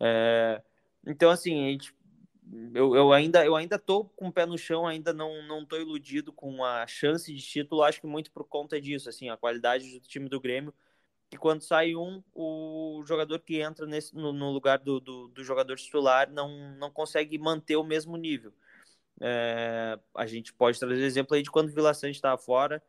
[0.00, 0.62] É,
[1.06, 1.94] Então, assim, a gente,
[2.74, 5.76] eu, eu, ainda, eu ainda tô com o pé no chão, ainda não, não tô
[5.76, 9.98] iludido com a chance de título, acho que muito por conta disso, assim, a qualidade
[9.98, 10.74] do time do Grêmio,
[11.30, 15.44] que quando sai um, o jogador que entra nesse, no, no lugar do, do, do,
[15.44, 18.52] jogador titular não, não consegue manter o mesmo nível.
[19.20, 22.82] É, a gente pode trazer exemplo aí de quando o Vila Sante estava fora,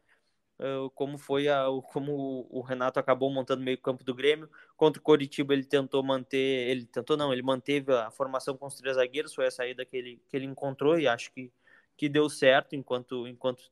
[0.94, 4.50] como foi a, como o Renato acabou montando meio campo do Grêmio.
[4.78, 6.38] Contra o Coritiba ele tentou manter
[6.70, 9.98] ele tentou não ele manteve a formação com os três zagueiros foi a saída que
[9.98, 11.52] ele que ele encontrou e acho que
[11.98, 13.70] que deu certo enquanto enquanto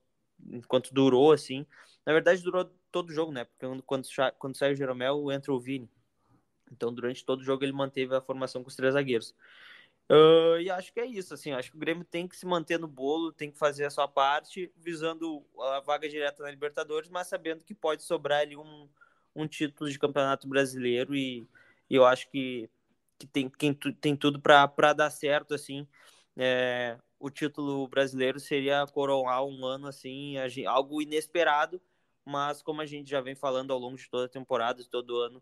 [0.51, 1.65] enquanto durou assim.
[2.05, 3.45] Na verdade durou todo o jogo né?
[3.45, 5.89] Porque quando quando sai o Jeromel entra o Vini.
[6.71, 9.33] Então durante todo o jogo ele manteve a formação com os três zagueiros
[10.09, 12.77] Uh, e acho que é isso, assim, acho que o Grêmio tem que se manter
[12.77, 17.27] no bolo, tem que fazer a sua parte, visando a vaga direta na Libertadores, mas
[17.27, 18.89] sabendo que pode sobrar ali um,
[19.35, 21.47] um título de campeonato brasileiro e,
[21.89, 22.69] e eu acho que,
[23.17, 25.87] que tem, tem, tem tudo para dar certo, assim,
[26.35, 30.35] é, o título brasileiro seria coroar um ano, assim,
[30.67, 31.81] algo inesperado,
[32.25, 35.17] mas como a gente já vem falando ao longo de toda a temporada, de todo
[35.17, 35.41] ano,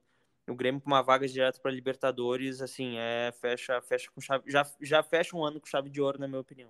[0.52, 5.02] o Grêmio uma vaga direta para Libertadores, assim, é fecha, fecha com chave, já, já
[5.02, 6.70] fecha um ano com chave de ouro, na minha opinião.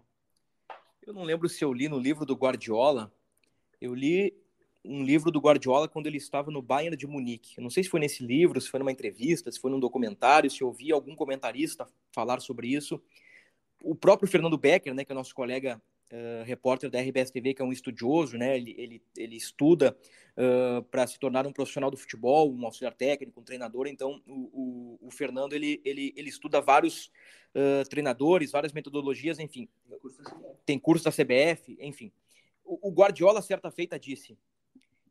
[1.05, 3.11] Eu não lembro se eu li no livro do Guardiola.
[3.79, 4.33] Eu li
[4.85, 7.55] um livro do Guardiola quando ele estava no Bayern de Munique.
[7.57, 10.49] Eu não sei se foi nesse livro, se foi numa entrevista, se foi num documentário,
[10.49, 13.01] se eu ouvi algum comentarista falar sobre isso.
[13.83, 17.61] O próprio Fernando Becker, né, que é nosso colega uh, repórter da RBS TV, que
[17.61, 18.57] é um estudioso, né?
[18.57, 19.97] Ele, ele, ele estuda
[20.37, 23.87] uh, para se tornar um profissional do futebol, um auxiliar técnico, um treinador.
[23.87, 27.11] Então, o, o, o Fernando ele, ele, ele estuda vários
[27.55, 29.67] uh, treinadores, várias metodologias, enfim.
[30.65, 32.11] Tem curso da CBF, enfim.
[32.63, 34.37] O, o Guardiola, certa feita, disse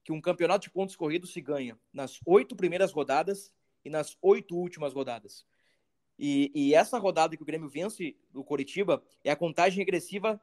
[0.03, 3.53] que um campeonato de pontos corridos se ganha nas oito primeiras rodadas
[3.85, 5.45] e nas oito últimas rodadas.
[6.19, 10.39] E, e, essa rodada que o Grêmio vence do Coritiba é a contagem regressiva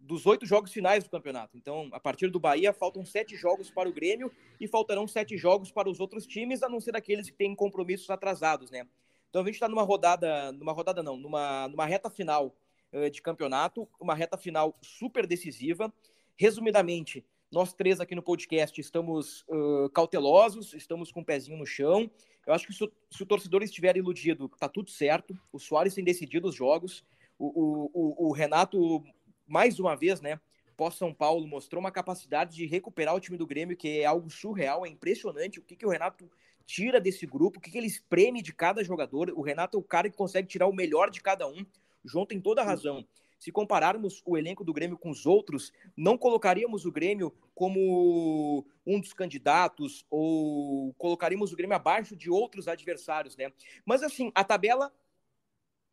[0.00, 1.56] dos oito jogos finais do campeonato.
[1.56, 5.70] Então, a partir do Bahia, faltam sete jogos para o Grêmio e faltarão sete jogos
[5.70, 8.86] para os outros times, a não ser aqueles que têm compromissos atrasados, né?
[9.28, 12.56] Então, a gente está numa rodada, numa rodada não, numa, numa reta final
[12.92, 15.92] uh, de campeonato, uma reta final super decisiva.
[16.36, 21.66] Resumidamente, nós três aqui no podcast estamos uh, cautelosos, estamos com o um pezinho no
[21.66, 22.10] chão.
[22.46, 25.38] Eu acho que se o, se o torcedor estiver iludido, tá tudo certo.
[25.52, 27.04] O Soares tem decidido os jogos.
[27.38, 29.02] O, o, o, o Renato
[29.50, 30.40] mais uma vez, né?
[30.76, 34.86] Pós-São Paulo mostrou uma capacidade de recuperar o time do Grêmio, que é algo surreal,
[34.86, 36.30] é impressionante o que, que o Renato
[36.64, 39.30] tira desse grupo, o que, que ele espreme de cada jogador.
[39.36, 41.66] O Renato é o cara que consegue tirar o melhor de cada um.
[42.04, 43.04] O João tem toda a razão.
[43.40, 49.00] Se compararmos o elenco do Grêmio com os outros, não colocaríamos o Grêmio como um
[49.00, 53.50] dos candidatos ou colocaríamos o Grêmio abaixo de outros adversários, né?
[53.84, 54.92] Mas assim, a tabela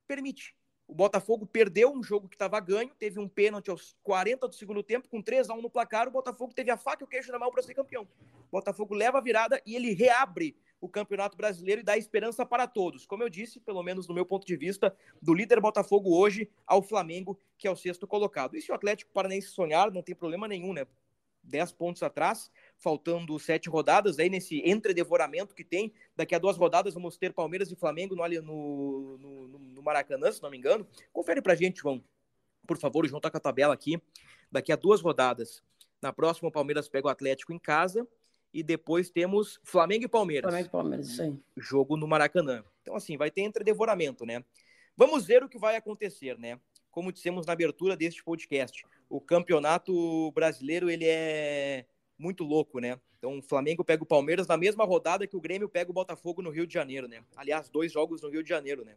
[0.08, 0.57] permite.
[0.88, 4.82] O Botafogo perdeu um jogo que estava ganho, teve um pênalti aos 40 do segundo
[4.82, 6.08] tempo, com 3 a 1 no placar.
[6.08, 8.04] O Botafogo teve a faca e o queixo na mão para ser campeão.
[8.04, 12.68] O Botafogo leva a virada e ele reabre o Campeonato Brasileiro e dá esperança para
[12.68, 13.06] todos.
[13.06, 16.82] Como eu disse, pelo menos no meu ponto de vista, do líder Botafogo hoje ao
[16.82, 18.56] Flamengo, que é o sexto colocado.
[18.56, 20.86] E se o Atlético Paranaense sonhar, não tem problema nenhum, né?
[21.44, 25.92] 10 pontos atrás, faltando sete rodadas, aí nesse entredevoramento que tem.
[26.16, 30.42] Daqui a duas rodadas vamos ter Palmeiras e Flamengo no, no, no, no Maracanã, se
[30.42, 30.88] não me engano.
[31.12, 32.04] Confere pra gente, João.
[32.68, 34.02] Por favor, o João tá com a tabela aqui.
[34.52, 35.64] Daqui a duas rodadas.
[36.02, 38.08] Na próxima, o Palmeiras pega o Atlético em casa.
[38.54, 40.50] E depois temos Flamengo e Palmeiras.
[40.50, 41.38] Flamengo e Palmeiras, aí.
[41.58, 42.64] Jogo no Maracanã.
[42.82, 44.44] Então, assim, vai ter entredevoramento, né?
[44.96, 46.60] Vamos ver o que vai acontecer, né?
[46.90, 51.86] Como dissemos na abertura deste podcast, o campeonato brasileiro ele é
[52.18, 53.00] muito louco, né?
[53.18, 56.42] Então o Flamengo pega o Palmeiras na mesma rodada que o Grêmio pega o Botafogo
[56.42, 57.24] no Rio de Janeiro, né?
[57.36, 58.96] Aliás, dois jogos no Rio de Janeiro, né?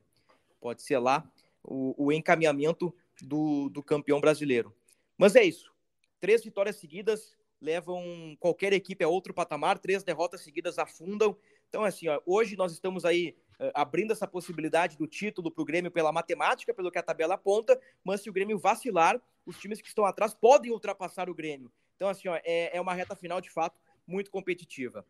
[0.60, 1.28] Pode ser lá
[1.62, 4.74] o, o encaminhamento do, do campeão brasileiro.
[5.16, 5.72] Mas é isso.
[6.20, 11.36] Três vitórias seguidas levam qualquer equipe a outro patamar, três derrotas seguidas afundam.
[11.68, 15.64] Então, assim, ó, hoje nós estamos aí uh, abrindo essa possibilidade do título para o
[15.64, 19.80] Grêmio pela matemática, pelo que a tabela aponta, mas se o Grêmio vacilar, os times
[19.80, 21.70] que estão atrás podem ultrapassar o Grêmio.
[22.00, 25.04] Então, assim, ó, é, é uma reta final, de fato, muito competitiva.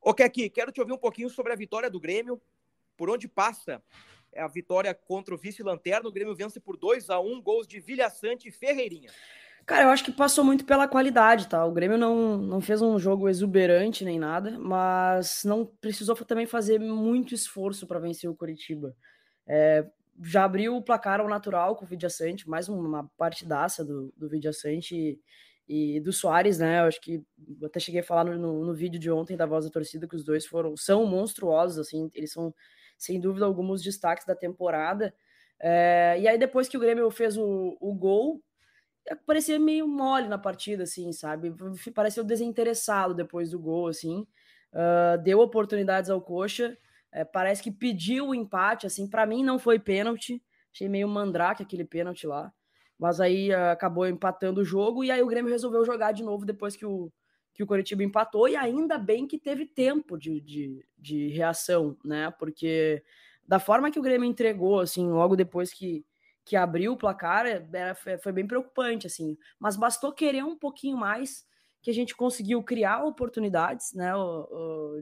[0.00, 2.40] Ok, aqui, quero te ouvir um pouquinho sobre a vitória do Grêmio,
[2.96, 3.82] por onde passa
[4.36, 6.08] a vitória contra o vice-lanterna.
[6.08, 9.10] O Grêmio vence por 2 a 1 gols de Vilha Sante e Ferreirinha.
[9.66, 11.66] Cara, eu acho que passou muito pela qualidade, tá?
[11.66, 16.78] O Grêmio não, não fez um jogo exuberante nem nada, mas não precisou também fazer
[16.78, 18.94] muito esforço para vencer o Curitiba.
[19.44, 19.84] É,
[20.22, 24.28] já abriu o placar ao natural com o Vidia Sante, mais uma partidaça do, do
[24.28, 24.94] Vidia Sante.
[24.94, 25.20] E,
[25.68, 26.80] e do Soares, né?
[26.80, 27.22] Eu acho que
[27.62, 30.16] até cheguei a falar no, no, no, vídeo de ontem da Voz da Torcida que
[30.16, 32.54] os dois foram são monstruosos, assim, eles são
[32.96, 35.14] sem dúvida alguns destaques da temporada.
[35.60, 38.42] É, e aí, depois que o Grêmio fez o, o gol,
[39.26, 41.54] parecia meio mole na partida, assim, sabe?
[41.94, 44.26] Pareceu desinteressado depois do gol, assim.
[44.72, 46.76] Uh, deu oportunidades ao Coxa,
[47.12, 51.62] é, parece que pediu o empate, assim, para mim não foi pênalti, achei meio mandrake
[51.62, 52.52] aquele pênalti lá,
[52.98, 56.44] mas aí uh, acabou empatando o jogo e aí o Grêmio resolveu jogar de novo
[56.44, 57.12] depois que o,
[57.54, 62.30] que o Coritiba empatou e ainda bem que teve tempo de, de, de reação, né,
[62.38, 63.02] porque
[63.48, 66.04] da forma que o Grêmio entregou, assim, logo depois que,
[66.44, 69.38] que abriu o placar, é, era, foi bem preocupante, assim.
[69.58, 71.46] Mas bastou querer um pouquinho mais
[71.88, 74.12] que a gente conseguiu criar oportunidades, né,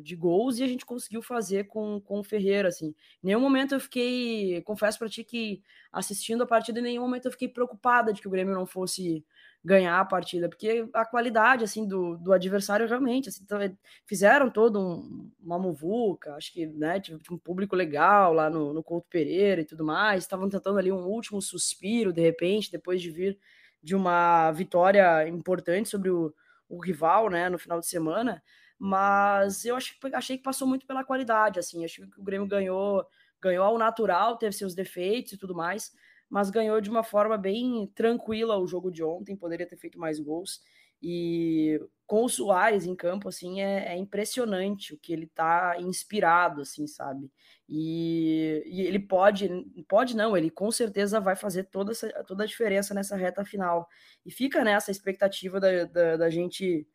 [0.05, 2.95] de gols e a gente conseguiu fazer com, com o Ferreira, assim.
[3.25, 5.61] Em nenhum momento eu fiquei, confesso para ti que
[5.93, 9.25] assistindo a partida, em nenhum momento eu fiquei preocupada de que o Grêmio não fosse
[9.65, 13.59] ganhar a partida, porque a qualidade assim do, do adversário realmente assim, então,
[14.05, 19.09] fizeram todo um, uma muvuca, acho que né, um público legal lá no, no Couto
[19.11, 23.37] Pereira e tudo mais, estavam tentando ali um último suspiro de repente, depois de vir
[23.83, 26.33] de uma vitória importante sobre o,
[26.69, 28.43] o rival, né, no final de semana,
[28.79, 33.05] mas eu achei, achei que passou muito pela qualidade, assim, acho que o Grêmio ganhou,
[33.41, 35.93] ganhou ao natural, teve seus defeitos e tudo mais,
[36.29, 40.19] mas ganhou de uma forma bem tranquila o jogo de ontem, poderia ter feito mais
[40.19, 40.61] gols.
[41.03, 46.61] E com o Soares em campo, assim, é, é impressionante o que ele tá inspirado,
[46.63, 47.31] assim, sabe?
[47.69, 49.49] E, e, ele pode,
[49.89, 53.89] pode não, ele com certeza vai fazer toda, essa, toda a diferença nessa reta final.
[54.25, 56.87] E fica nessa expectativa da, da, da gente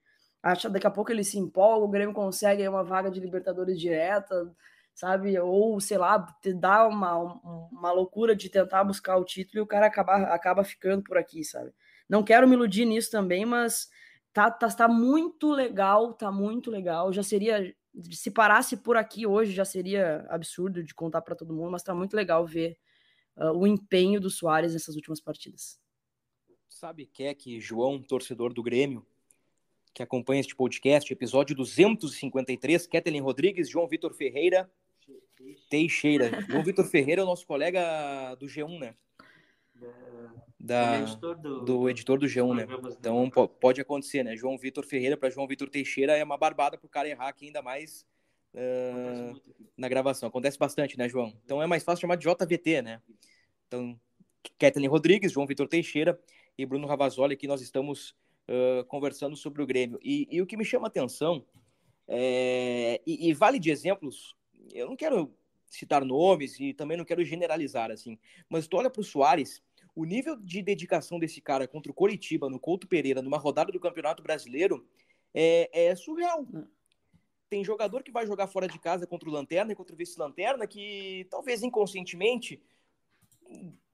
[0.42, 4.52] acha daqui a pouco ele se empolga, o Grêmio consegue uma vaga de Libertadores direta,
[4.94, 5.38] sabe?
[5.40, 7.16] Ou, sei lá, dar uma,
[7.72, 11.44] uma loucura de tentar buscar o título e o cara acaba, acaba ficando por aqui,
[11.44, 11.72] sabe?
[12.12, 13.90] Não quero me iludir nisso também, mas
[14.34, 17.14] tá, tá, tá muito legal, tá muito legal.
[17.14, 17.74] Já seria,
[18.12, 21.96] se parasse por aqui hoje, já seria absurdo de contar para todo mundo, mas tá
[21.96, 22.78] muito legal ver
[23.38, 25.80] uh, o empenho do Soares nessas últimas partidas.
[26.68, 29.08] Sabe que é que João, torcedor do Grêmio,
[29.94, 34.70] que acompanha este podcast, episódio 253, Ketelin Rodrigues, João Vitor Ferreira
[35.70, 36.42] Teixeira.
[36.42, 38.96] João Vitor Ferreira é o nosso colega do G1, né?
[40.60, 42.68] Da, editor do, do, editor do G1, né?
[43.00, 44.36] Então pode acontecer, né?
[44.36, 47.62] João Vitor Ferreira para João Vitor Teixeira é uma barbada pro cara errar aqui ainda
[47.62, 48.06] mais
[48.54, 49.42] uh,
[49.76, 50.30] na gravação.
[50.30, 51.34] Acontece bastante, né, João?
[51.44, 53.02] Então é mais fácil chamar de JVT, né?
[53.68, 54.00] Então,
[54.60, 56.20] Kathleen Rodrigues, João Vitor Teixeira
[56.58, 58.16] e Bruno Ravazoli, aqui nós estamos
[58.48, 60.00] uh, conversando sobre o Grêmio.
[60.04, 61.44] E, e, o que me chama a atenção,
[62.08, 64.36] é, e, e vale de exemplos
[64.74, 65.34] eu não quero
[65.68, 69.62] citar nomes e também não quero generalizar, assim, mas tu olha para o Soares,
[69.96, 73.80] o nível de dedicação desse cara contra o Coritiba, no Couto Pereira, numa rodada do
[73.80, 74.88] Campeonato Brasileiro,
[75.34, 76.42] é, é surreal.
[76.42, 76.68] Hum.
[77.50, 80.66] Tem jogador que vai jogar fora de casa contra o Lanterna e contra o Vice-Lanterna
[80.66, 82.62] que talvez inconscientemente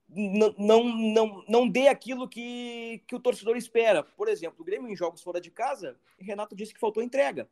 [0.08, 4.04] não, não, não, não dê aquilo que, que o torcedor espera.
[4.04, 7.50] Por exemplo, o Grêmio em jogos fora de casa, Renato disse que faltou entrega.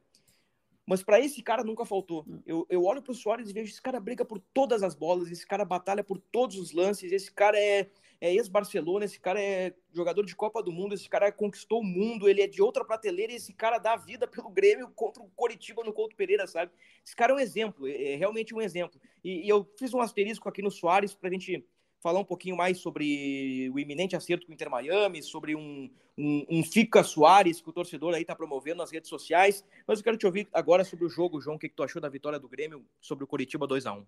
[0.86, 2.24] Mas para esse cara nunca faltou.
[2.28, 2.42] Hum.
[2.46, 5.32] Eu, eu olho para o Soares e vejo esse cara briga por todas as bolas,
[5.32, 7.90] esse cara batalha por todos os lances, esse cara é,
[8.22, 12.30] é ex-Barcelona, esse cara é jogador de Copa do Mundo, esse cara conquistou o mundo,
[12.30, 15.84] ele é de outra prateleira e esse cara dá vida pelo Grêmio contra o Coritiba
[15.84, 16.72] no Couto Pereira, sabe?
[17.04, 19.00] Esse cara é um exemplo, é, é realmente um exemplo.
[19.24, 21.66] E, e eu fiz um asterisco aqui no Soares para a gente
[22.02, 26.46] falar um pouquinho mais sobre o iminente acerto com o Inter Miami, sobre um, um,
[26.50, 29.66] um Fica Soares que o torcedor aí está promovendo nas redes sociais.
[29.88, 31.56] Mas eu quero te ouvir agora sobre o jogo, João.
[31.56, 34.06] O que, que tu achou da vitória do Grêmio sobre o Curitiba 2x1?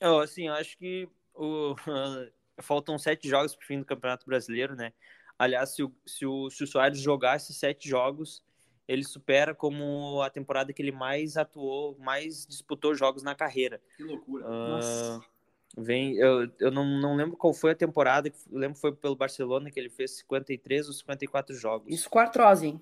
[0.00, 1.74] Eu, assim, acho que o,
[2.60, 4.92] faltam sete jogos para o fim do Campeonato Brasileiro, né?
[5.38, 8.42] Aliás, se o, se o, se o Soares jogasse sete jogos,
[8.88, 13.80] ele supera como a temporada que ele mais atuou, mais disputou jogos na carreira.
[13.96, 14.46] Que loucura.
[14.46, 15.35] Uh, Nossa.
[15.76, 19.14] Vem, eu, eu não, não lembro qual foi a temporada, eu lembro que foi pelo
[19.14, 21.92] Barcelona que ele fez 53 ou 54 jogos.
[21.92, 22.80] Isso com artrose?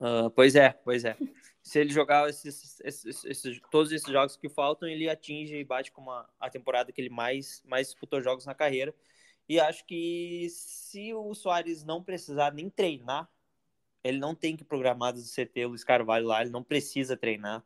[0.00, 1.16] Uh, pois é, pois é.
[1.60, 5.90] Se ele jogar esses, esses, esses, todos esses jogos que faltam, ele atinge e bate
[5.90, 8.94] com uma, a temporada que ele mais, mais disputou jogos na carreira.
[9.48, 13.28] E acho que se o Soares não precisar nem treinar,
[14.04, 17.64] ele não tem que programar do CT o Luiz Carvalho lá, ele não precisa treinar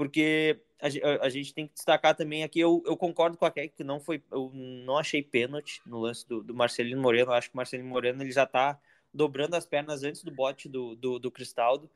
[0.00, 3.76] porque a, a, gente tem que destacar também aqui, eu, eu concordo com a Keck
[3.76, 7.50] que não foi, eu não achei pênalti no lance do, do Marcelino Moreno, eu acho
[7.50, 8.80] que o Marcelino Moreno ele já tá
[9.12, 11.90] dobrando as pernas antes do bote do, do, do Cristaldo,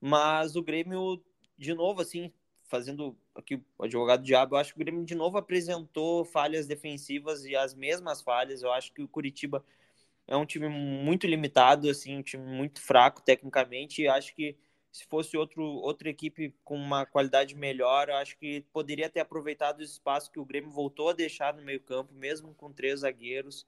[0.00, 1.22] mas o Grêmio,
[1.58, 5.36] de novo, assim, fazendo aqui o advogado diabo, eu acho que o Grêmio de novo
[5.36, 9.62] apresentou falhas defensivas e as mesmas falhas, eu acho que o Curitiba
[10.26, 14.56] é um time muito limitado, assim, um time muito fraco tecnicamente, e acho que
[14.92, 19.80] se fosse outro, outra equipe com uma qualidade melhor, eu acho que poderia ter aproveitado
[19.80, 23.66] o espaço que o Grêmio voltou a deixar no meio-campo, mesmo com três zagueiros.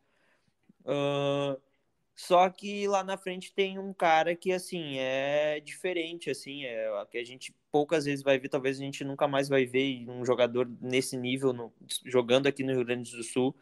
[0.85, 1.59] Uh,
[2.15, 7.17] só que lá na frente tem um cara que, assim, é diferente, assim, é que
[7.17, 10.71] a gente poucas vezes vai ver, talvez a gente nunca mais vai ver um jogador
[10.81, 11.73] nesse nível no,
[12.05, 13.55] jogando aqui no Rio Grande do Sul,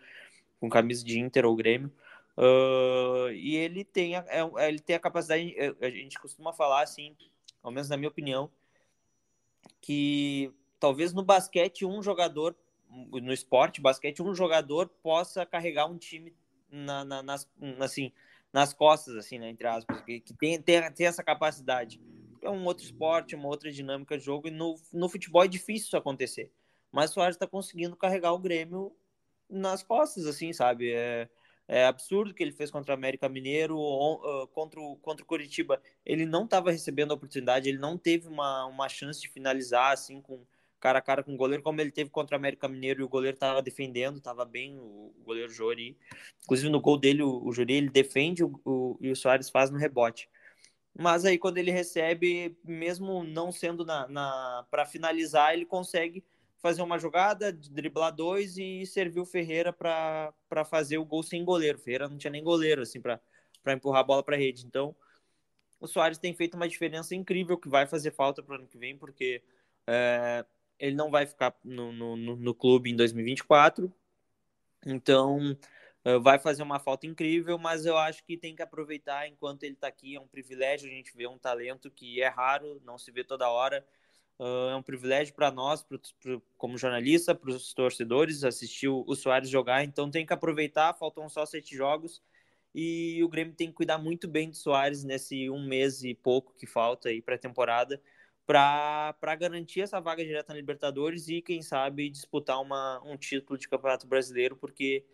[0.61, 1.93] com camisa de Inter ou Grêmio.
[2.37, 7.17] Uh, e ele tem, a, é, ele tem a capacidade, a gente costuma falar assim,
[7.63, 8.51] ao menos na minha opinião,
[9.81, 12.57] que talvez no basquete um jogador,
[12.89, 16.35] no esporte, basquete, um jogador possa carregar um time
[16.71, 17.49] na, na, nas,
[17.81, 18.13] assim,
[18.53, 22.01] nas costas, assim, né, entre aspas, que, que tem, tem, tem essa capacidade.
[22.43, 25.87] É um outro esporte, uma outra dinâmica de jogo, e no, no futebol é difícil
[25.87, 26.51] isso acontecer.
[26.91, 28.95] Mas o Soares está conseguindo carregar o Grêmio
[29.49, 30.93] nas costas, assim, sabe?
[30.93, 31.29] É,
[31.73, 35.81] é absurdo que ele fez contra o América Mineiro, uh, contra, o, contra o Curitiba.
[36.05, 40.21] Ele não estava recebendo a oportunidade, ele não teve uma, uma chance de finalizar assim
[40.21, 40.45] com
[40.79, 43.09] cara a cara com o goleiro, como ele teve contra o América Mineiro e o
[43.09, 45.97] goleiro estava defendendo, estava bem o, o, goleiro Jori.
[46.45, 49.71] Inclusive no gol dele, o, o Jori, ele defende o, o, e o Soares faz
[49.71, 50.29] no rebote.
[50.99, 56.23] Mas aí quando ele recebe, mesmo não sendo na, na para finalizar, ele consegue
[56.63, 61.77] fazer uma jogada, driblar dois e servir o Ferreira para fazer o gol sem goleiro.
[61.77, 63.21] O Ferreira não tinha nem goleiro assim para
[63.69, 64.65] empurrar a bola para a rede.
[64.65, 64.95] Então,
[65.81, 68.79] o Soares tem feito uma diferença incrível que vai fazer falta para o ano que
[68.79, 69.43] vem, porque
[69.89, 70.47] é,
[70.79, 73.93] ele não vai ficar no, no, no clube em 2024.
[74.87, 75.59] Então,
[76.05, 79.75] é, vai fazer uma falta incrível, mas eu acho que tem que aproveitar enquanto ele
[79.75, 80.15] está aqui.
[80.15, 83.51] É um privilégio a gente ver um talento que é raro, não se vê toda
[83.51, 83.85] hora.
[84.43, 89.05] Uh, é um privilégio para nós, pro, pro, como jornalista, para os torcedores, assistir o,
[89.07, 89.85] o Soares jogar.
[89.85, 92.21] Então tem que aproveitar, faltam só sete jogos.
[92.75, 96.55] E o Grêmio tem que cuidar muito bem do Soares nesse um mês e pouco
[96.57, 98.03] que falta aí para a temporada,
[98.45, 103.69] para garantir essa vaga direta na Libertadores e, quem sabe, disputar uma, um título de
[103.69, 105.05] Campeonato Brasileiro, porque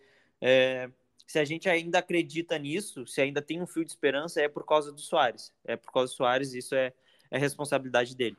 [0.40, 0.90] é,
[1.26, 4.64] se a gente ainda acredita nisso, se ainda tem um fio de esperança, é por
[4.64, 5.52] causa do Soares.
[5.66, 6.94] É por causa do Soares, isso é,
[7.30, 8.38] é responsabilidade dele.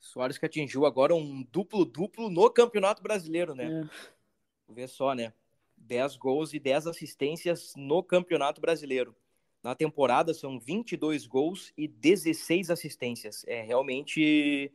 [0.00, 3.82] Soares que atingiu agora um duplo-duplo no Campeonato Brasileiro, né?
[3.82, 4.72] É.
[4.72, 5.32] Vê só, né?
[5.76, 9.14] 10 gols e 10 assistências no Campeonato Brasileiro.
[9.62, 13.44] Na temporada são 22 gols e 16 assistências.
[13.46, 14.72] É realmente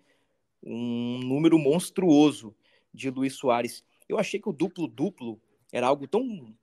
[0.62, 2.56] um número monstruoso
[2.94, 3.84] de Luiz Soares.
[4.08, 6.54] Eu achei que o duplo-duplo era algo tão,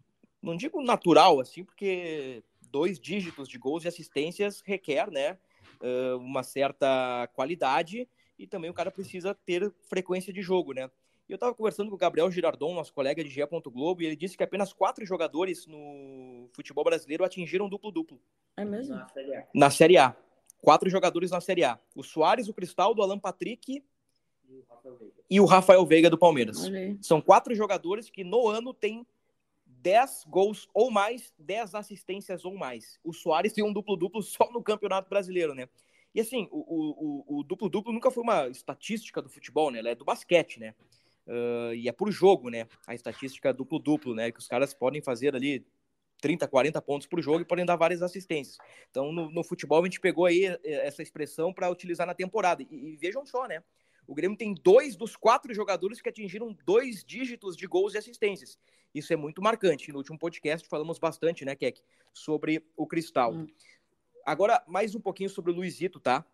[0.41, 5.39] não digo natural assim, porque dois dígitos de gols e assistências requer, né,
[6.21, 8.09] uma certa qualidade
[8.41, 10.91] e também o cara precisa ter frequência de jogo, né?
[11.29, 13.43] E eu estava conversando com o Gabriel Girardon, nosso colega de GE.
[13.67, 18.19] Globo, e ele disse que apenas quatro jogadores no futebol brasileiro atingiram duplo-duplo.
[18.57, 18.97] É mesmo?
[18.97, 19.49] Na Série A.
[19.55, 20.17] Na Série A.
[20.63, 21.79] Quatro jogadores na Série A.
[21.95, 23.85] O Soares, o Cristaldo, o Alan Patrick
[24.49, 26.59] e o Rafael Veiga, o Rafael Veiga do Palmeiras.
[27.03, 29.07] São quatro jogadores que no ano têm
[29.67, 32.99] 10 gols ou mais, 10 assistências ou mais.
[33.05, 35.69] O Soares tem um duplo-duplo só no Campeonato Brasileiro, né?
[36.15, 39.79] E assim, o duplo-duplo nunca foi uma estatística do futebol, né?
[39.79, 40.75] Ela é do basquete, né?
[41.27, 42.67] Uh, e é por jogo, né?
[42.87, 44.33] A estatística duplo-duplo, né?
[44.33, 45.65] Que os caras podem fazer ali
[46.21, 48.59] 30, 40 pontos por jogo e podem dar várias assistências.
[48.91, 52.63] Então, no, no futebol, a gente pegou aí eh, essa expressão para utilizar na temporada.
[52.63, 53.63] E, e, vejam só, né?
[54.07, 58.59] O Grêmio tem dois dos quatro jogadores que atingiram dois dígitos de gols e assistências.
[58.93, 59.93] Isso é muito marcante.
[59.93, 61.81] No último podcast falamos bastante, né, Keck,
[62.13, 63.33] sobre o Cristal.
[63.33, 63.47] Hum.
[64.25, 66.25] Agora, mais um pouquinho sobre o Luizito, tá?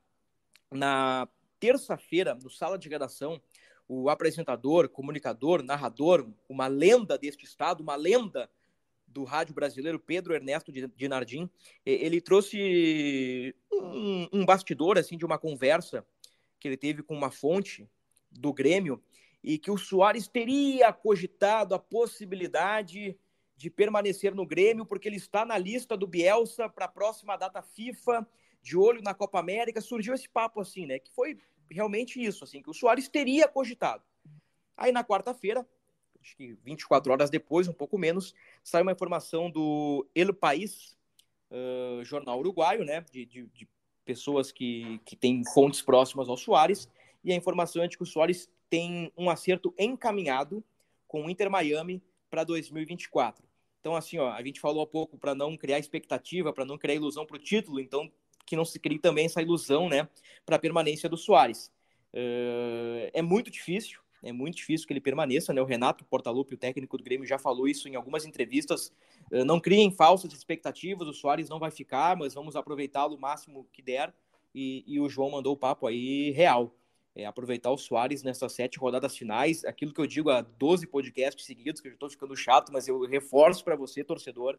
[0.71, 1.29] Na
[1.61, 3.41] terça-feira, no Sala de Redação,
[3.89, 8.51] o apresentador, comunicador, narrador, uma lenda deste estado, uma lenda
[9.07, 11.49] do rádio brasileiro, Pedro Ernesto Dinardim,
[11.85, 16.05] ele trouxe um, um bastidor, assim, de uma conversa
[16.59, 17.89] que ele teve com uma fonte
[18.31, 19.03] do Grêmio
[19.43, 23.17] e que o Soares teria cogitado a possibilidade
[23.57, 27.63] de permanecer no Grêmio, porque ele está na lista do Bielsa para a próxima data
[27.63, 28.27] FIFA,
[28.63, 29.81] de olho na Copa América.
[29.81, 30.99] Surgiu esse papo assim, né?
[30.99, 31.39] Que foi
[31.71, 34.03] realmente isso, assim, que o Soares teria cogitado.
[34.77, 35.67] Aí na quarta-feira,
[36.21, 40.97] acho que 24 horas depois, um pouco menos, saiu uma informação do El País,
[41.51, 43.05] uh, jornal uruguaio, né?
[43.11, 43.69] De, de, de,
[44.05, 46.89] pessoas que, que têm fontes próximas ao Soares,
[47.25, 50.63] e a informação é de que o Soares tem um acerto encaminhado
[51.09, 52.01] com o Inter Miami
[52.31, 53.46] para 2024.
[53.87, 56.97] Então, assim, ó, a gente falou há pouco para não criar expectativa, para não criar
[56.97, 58.11] ilusão para o título, então
[58.45, 60.09] que não se crie também essa ilusão, né,
[60.45, 61.71] para a permanência do Soares.
[62.13, 65.63] Uh, é muito difícil, é muito difícil que ele permaneça, né?
[65.63, 68.93] O Renato Portaluppi, o técnico do Grêmio, já falou isso em algumas entrevistas.
[69.31, 73.69] Uh, não criem falsas expectativas, o Soares não vai ficar, mas vamos aproveitá-lo o máximo
[73.73, 74.13] que der.
[74.53, 76.75] e, e o João mandou o papo aí real.
[77.17, 81.47] É, aproveitar o Soares nessas sete rodadas finais, aquilo que eu digo há 12 podcasts
[81.47, 84.59] seguidos, que eu já estou ficando chato, mas eu reforço para você, torcedor.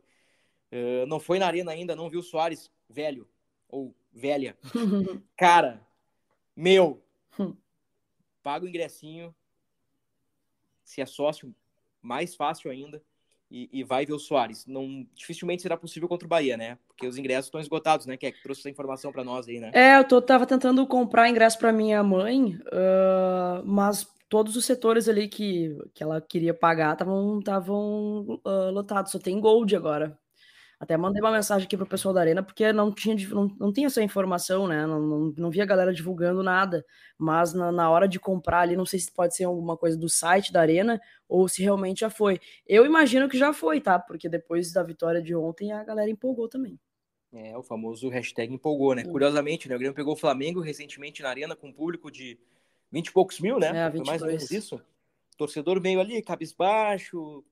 [0.71, 3.29] Uh, não foi na arena ainda, não viu o Soares velho
[3.69, 4.57] ou velha.
[5.37, 5.85] Cara,
[6.55, 6.99] meu,
[7.39, 7.55] hum.
[8.41, 9.35] paga o ingressinho,
[10.83, 11.53] se é sócio,
[12.01, 13.03] mais fácil ainda
[13.51, 14.65] e, e, vai ver o Soares.
[14.65, 16.79] Não, dificilmente será possível contra o Bahia, né?
[16.97, 18.17] Porque os ingressos estão esgotados, né?
[18.17, 19.69] Que é que trouxe essa informação para nós aí, né?
[19.71, 25.07] É, eu tô, tava tentando comprar ingresso para minha mãe, uh, mas todos os setores
[25.07, 29.11] ali que, que ela queria pagar estavam uh, lotados.
[29.11, 30.17] Só tem Gold agora.
[30.79, 33.87] Até mandei uma mensagem aqui pro pessoal da Arena, porque não tinha, não, não tinha
[33.87, 34.85] essa informação, né?
[34.87, 36.83] Não, não, não via a galera divulgando nada.
[37.17, 40.09] Mas na, na, hora de comprar ali, não sei se pode ser alguma coisa do
[40.09, 42.39] site da Arena ou se realmente já foi.
[42.67, 43.99] Eu imagino que já foi, tá?
[43.99, 46.79] Porque depois da vitória de ontem, a galera empolgou também.
[47.33, 49.03] É, o famoso hashtag empolgou, né?
[49.03, 49.75] Curiosamente, né?
[49.75, 52.39] O Grêmio pegou o Flamengo recentemente na Arena com um público de
[52.91, 53.67] 20 e poucos mil, né?
[53.67, 53.95] É, 22.
[53.95, 54.81] Foi mais ou menos isso.
[55.37, 57.43] Torcedor meio ali, cabisbaixo,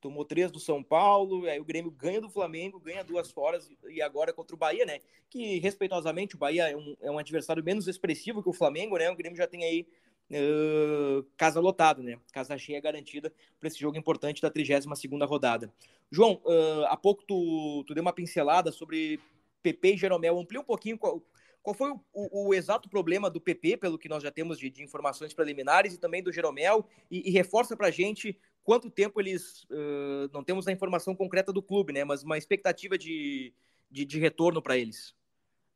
[0.00, 4.02] tomou três do São Paulo, aí o Grêmio ganha do Flamengo, ganha duas foras e
[4.02, 5.00] agora contra o Bahia, né?
[5.30, 9.10] Que respeitosamente o Bahia é um, é um adversário menos expressivo que o Flamengo, né?
[9.10, 9.86] O Grêmio já tem aí
[11.36, 12.18] casa lotada, né?
[12.32, 15.72] Casa cheia garantida para esse jogo importante da 32 segunda rodada.
[16.10, 19.20] João, uh, há pouco tu, tu deu uma pincelada sobre
[19.62, 20.38] PP e Jeromel.
[20.38, 21.22] Amplia um pouquinho qual,
[21.62, 24.70] qual foi o, o, o, exato problema do PP, pelo que nós já temos de,
[24.70, 29.20] de informações preliminares, e também do Jeromel, e, e reforça para a gente quanto tempo
[29.20, 29.64] eles.
[29.64, 32.04] Uh, não temos a informação concreta do clube, né?
[32.04, 33.52] Mas uma expectativa de,
[33.90, 35.14] de, de retorno para eles.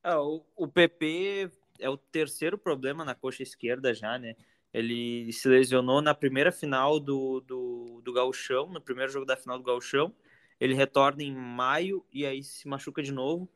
[0.05, 4.35] É, o, o PP é o terceiro problema na coxa esquerda já, né?
[4.73, 9.59] Ele se lesionou na primeira final do, do, do Gauchão, no primeiro jogo da final
[9.59, 10.15] do Gauchão.
[10.61, 13.49] Ele retorna em maio e aí se machuca de novo.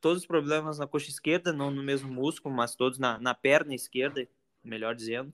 [0.00, 3.74] Todos os problemas na coxa esquerda, não no mesmo músculo, mas todos na, na perna
[3.74, 4.26] esquerda,
[4.64, 5.32] melhor dizendo.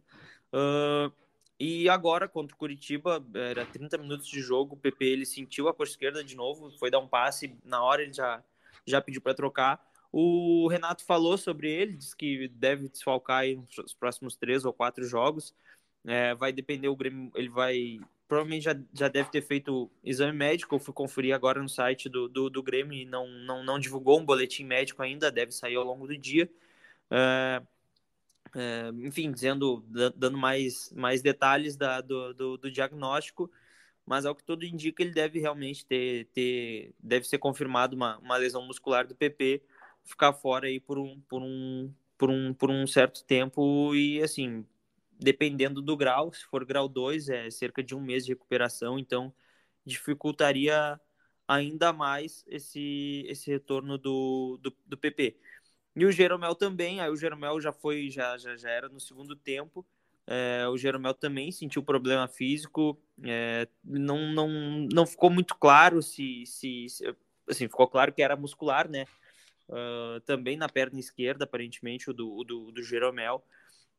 [0.52, 1.12] Uh,
[1.58, 5.74] e agora, contra o Curitiba, era 30 minutos de jogo, o PP ele sentiu a
[5.74, 8.42] coxa esquerda de novo, foi dar um passe, na hora ele já,
[8.86, 9.91] já pediu para trocar.
[10.12, 15.54] O Renato falou sobre ele, disse que deve desfalcar nos próximos três ou quatro jogos.
[16.04, 17.98] É, vai depender o Grêmio, ele vai
[18.28, 20.74] provavelmente já, já deve ter feito exame médico.
[20.74, 24.20] Eu fui conferir agora no site do, do, do Grêmio e não, não, não divulgou
[24.20, 26.50] um boletim médico ainda, deve sair ao longo do dia.
[27.10, 27.62] É,
[28.54, 29.84] é, enfim, dizendo,
[30.16, 33.50] dando mais, mais detalhes da, do, do, do, diagnóstico,
[34.04, 38.36] mas ao que tudo indica, ele deve realmente ter, ter deve ser confirmado uma, uma
[38.36, 39.62] lesão muscular do PP,
[40.04, 44.64] ficar fora aí por um, por um, por um, por um certo tempo e assim,
[45.18, 49.32] dependendo do grau, se for grau 2, é cerca de um mês de recuperação, então
[49.84, 51.00] dificultaria
[51.46, 55.36] ainda mais esse, esse retorno do, do, do PP.
[55.94, 59.36] E o Jeromel também, aí o Jeromel já foi, já, já, já era no segundo
[59.36, 59.86] tempo.
[60.26, 64.48] É, o Jeromel também sentiu problema físico, é, não, não,
[64.92, 67.16] não ficou muito claro se, se, se,
[67.48, 69.04] assim, ficou claro que era muscular, né?
[69.72, 73.42] Uh, também na perna esquerda, aparentemente, o do, do, do Jeromel.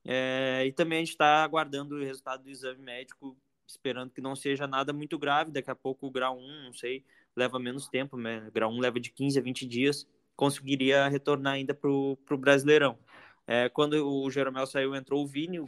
[0.06, 4.36] É, e também a gente está aguardando o resultado do exame médico, esperando que não
[4.36, 5.52] seja nada muito grave.
[5.52, 7.04] Daqui a pouco o grau 1, não sei,
[7.36, 8.50] leva menos tempo, né?
[8.54, 12.98] Grau 1 leva de 15 a 20 dias conseguiria retornar ainda para o Brasileirão.
[13.46, 15.68] É, quando o Jeromel saiu, entrou o Vini, o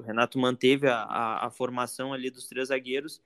[0.00, 3.20] Renato manteve a, a, a, formação ali dos três zagueiros,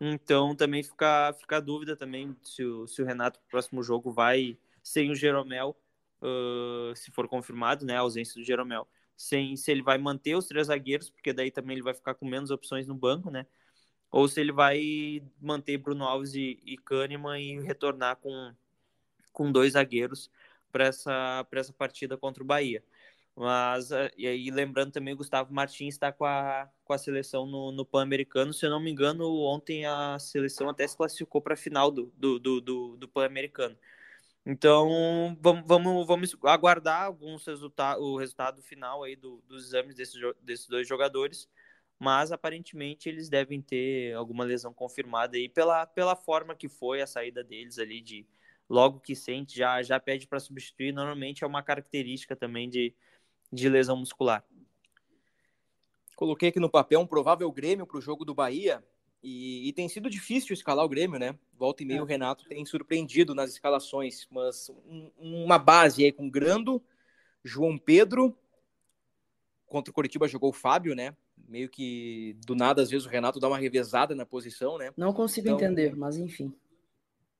[0.00, 4.58] então também fica, fica a dúvida também se o, se o Renato próximo jogo vai
[4.86, 5.76] sem o Jeromel,
[6.22, 10.46] uh, se for confirmado, né, a ausência do Jeromel, sem, se ele vai manter os
[10.46, 13.46] três zagueiros, porque daí também ele vai ficar com menos opções no banco, né,
[14.10, 18.54] ou se ele vai manter Bruno Alves e, e Kahneman e retornar com
[19.32, 20.30] com dois zagueiros
[20.72, 22.82] para essa, essa partida contra o Bahia.
[23.34, 27.70] Mas, e aí, lembrando também, o Gustavo Martins está com a, com a seleção no,
[27.70, 28.54] no Pan-Americano.
[28.54, 32.10] Se eu não me engano, ontem a seleção até se classificou para a final do,
[32.16, 33.76] do, do, do, do Pan-Americano.
[34.48, 40.20] Então, vamos, vamos, vamos aguardar alguns resultados, o resultado final aí do, dos exames desses,
[40.40, 41.48] desses dois jogadores,
[41.98, 47.08] mas aparentemente eles devem ter alguma lesão confirmada aí pela, pela forma que foi a
[47.08, 48.24] saída deles ali de,
[48.68, 50.92] logo que sente, já, já pede para substituir.
[50.92, 52.94] Normalmente é uma característica também de,
[53.52, 54.44] de lesão muscular.
[56.14, 58.82] Coloquei aqui no papel um provável Grêmio para o jogo do Bahia.
[59.28, 61.36] E, e, tem sido difícil escalar o Grêmio, né?
[61.58, 62.02] Volta e meio é.
[62.02, 66.80] o Renato tem surpreendido nas escalações, mas um, uma base aí com Grando,
[67.42, 68.38] João Pedro,
[69.66, 71.16] contra o Curitiba jogou o Fábio, né?
[71.36, 74.92] Meio que do nada, às vezes, o Renato dá uma revezada na posição, né?
[74.96, 76.54] Não consigo então, entender, mas enfim.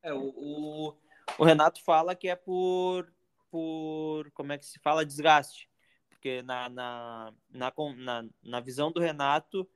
[0.03, 0.97] É, o, o,
[1.39, 3.09] o Renato fala que é por,
[3.49, 5.71] por, como é que se fala, desgaste.
[6.11, 9.69] Porque na, na, na, na, na visão do Renato,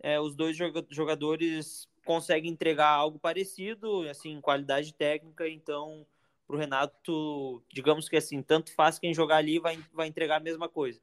[0.00, 0.56] é, os dois
[0.90, 6.06] jogadores conseguem entregar algo parecido, assim, qualidade técnica, então
[6.46, 10.40] para o Renato, digamos que assim, tanto faz quem jogar ali vai, vai entregar a
[10.40, 11.00] mesma coisa.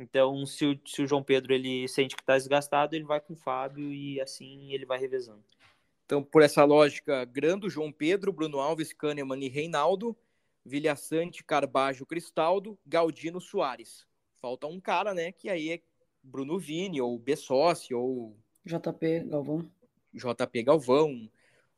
[0.00, 3.34] Então, se o, se o João Pedro ele sente que está desgastado, ele vai com
[3.34, 5.44] o Fábio e assim ele vai revezando.
[6.06, 10.16] Então, por essa lógica, Grando, João Pedro, Bruno Alves, Kahneman e Reinaldo,
[10.64, 14.06] Vilhaçante, Carbajo, Cristaldo, Galdino, Soares.
[14.40, 15.80] Falta um cara, né, que aí é
[16.22, 18.36] Bruno Vini, ou Bessossi, ou...
[18.64, 19.70] JP Galvão.
[20.12, 21.30] JP Galvão.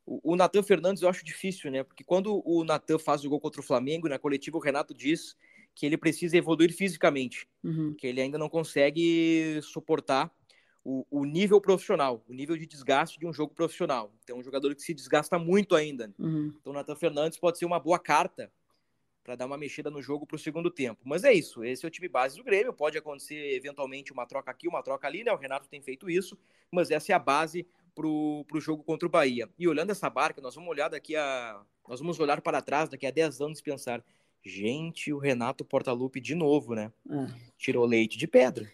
[0.05, 3.39] O, o Natan Fernandes eu acho difícil, né, porque quando o Natan faz o gol
[3.39, 5.35] contra o Flamengo, na coletiva o Renato diz
[5.75, 7.93] que ele precisa evoluir fisicamente, uhum.
[7.97, 10.31] que ele ainda não consegue suportar
[10.83, 14.13] o, o, nível profissional, o nível de desgaste de um jogo profissional.
[14.23, 16.13] Então, um jogador que se desgasta muito ainda.
[16.19, 16.53] Uhum.
[16.59, 18.51] Então, o Nathan Fernandes pode ser uma boa carta
[19.23, 21.01] para dar uma mexida no jogo para o segundo tempo.
[21.03, 22.73] Mas é isso, esse é o time base do Grêmio.
[22.73, 25.31] Pode acontecer eventualmente uma troca aqui, uma troca ali, né?
[25.31, 26.37] O Renato tem feito isso,
[26.69, 27.65] mas essa é a base
[27.95, 29.49] para o jogo contra o Bahia.
[29.57, 31.61] E olhando essa barca, nós vamos olhar daqui a.
[31.87, 34.03] Nós vamos olhar para trás daqui a 10 anos e pensar
[34.45, 36.91] Gente, o Renato Portaluppi de novo, né?
[37.09, 37.27] É.
[37.57, 38.69] Tirou leite de pedra.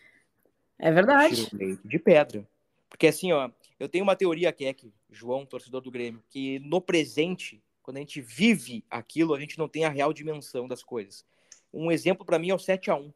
[0.79, 1.45] É verdade.
[1.45, 2.47] Tirou leite de pedra.
[2.89, 6.57] Porque assim, ó, eu tenho uma teoria que é que, João, torcedor do Grêmio, que
[6.59, 10.83] no presente, quando a gente vive aquilo, a gente não tem a real dimensão das
[10.83, 11.25] coisas.
[11.73, 13.11] Um exemplo para mim é o 7 a 1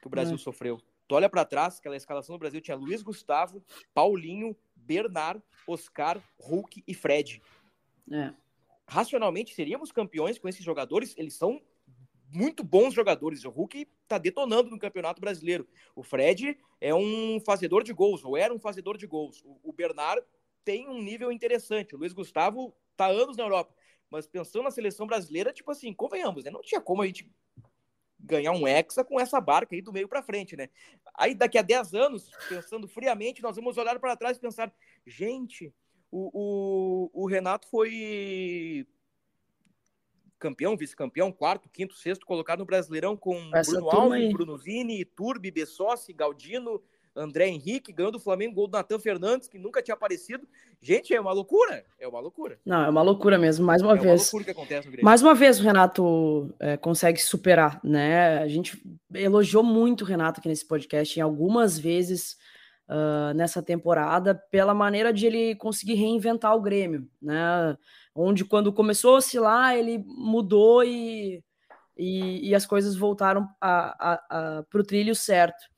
[0.00, 0.38] que o Brasil é.
[0.38, 0.80] sofreu.
[1.08, 3.60] Tu olha para trás, aquela escalação do Brasil tinha Luiz Gustavo,
[3.92, 7.42] Paulinho, Bernard, Oscar, Hulk e Fred.
[8.12, 8.32] É
[8.86, 11.12] racionalmente seríamos campeões com esses jogadores.
[11.16, 11.60] Eles são
[12.30, 13.44] muito bons jogadores.
[13.44, 15.66] O Hulk está detonando no Campeonato Brasileiro.
[15.96, 19.42] O Fred é um fazedor de gols, ou era um fazedor de gols.
[19.64, 20.24] O Bernard
[20.64, 21.94] tem um nível interessante.
[21.94, 23.74] O Luiz Gustavo está anos na Europa.
[24.10, 26.50] Mas pensando na seleção brasileira, tipo assim, convenhamos, né?
[26.50, 27.30] Não tinha como a gente
[28.18, 30.68] ganhar um hexa com essa barca aí do meio para frente, né?
[31.14, 34.72] Aí daqui a 10 anos, pensando friamente, nós vamos olhar para trás e pensar,
[35.06, 35.72] gente,
[36.10, 38.86] o, o, o Renato foi
[40.38, 44.32] campeão, vice-campeão, quarto, quinto, sexto, colocado no Brasileirão com Essa Bruno Alves, aí.
[44.32, 46.82] Bruno Vini, Turbi, Bessossi, Galdino,
[47.16, 50.46] André Henrique, ganhou do Flamengo, gol do Natan Fernandes, que nunca tinha aparecido.
[50.80, 51.84] Gente, é uma loucura.
[51.98, 52.58] É uma loucura.
[52.64, 54.04] Não, é uma loucura mesmo, mais uma é vez.
[54.04, 55.04] É uma loucura que acontece no Grêmio.
[55.04, 58.38] Mais uma vez o Renato é, consegue superar, né?
[58.38, 58.82] A gente
[59.14, 62.36] elogiou muito o Renato aqui nesse podcast, em algumas vezes
[62.88, 67.76] uh, nessa temporada pela maneira de ele conseguir reinventar o Grêmio, né?
[68.14, 71.42] Onde quando começou a oscilar, ele mudou e,
[71.96, 75.73] e, e as coisas voltaram para o trilho certo.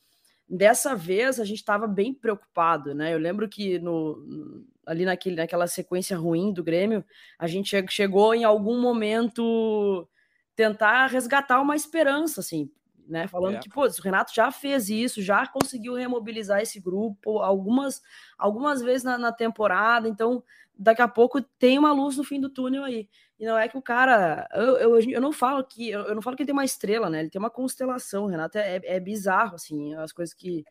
[0.49, 3.13] Dessa vez a gente estava bem preocupado, né?
[3.13, 7.05] Eu lembro que no, ali naquele, naquela sequência ruim do Grêmio,
[7.37, 10.09] a gente chegou em algum momento
[10.55, 12.71] tentar resgatar uma esperança, assim,
[13.09, 13.27] né?
[13.27, 13.59] Falando é.
[13.59, 18.01] que, pô, o Renato já fez isso, já conseguiu remobilizar esse grupo algumas,
[18.39, 20.43] algumas vezes na, na, temporada, então
[20.79, 23.09] daqui a pouco tem uma luz no fim do túnel aí.
[23.39, 24.49] E não é que o cara.
[24.53, 25.91] Eu, eu, eu não falo que.
[25.91, 27.21] Eu, não falo que ele tem uma estrela, né?
[27.21, 28.27] Ele tem uma constelação.
[28.27, 30.65] Renato é, é, bizarro, assim, as coisas que,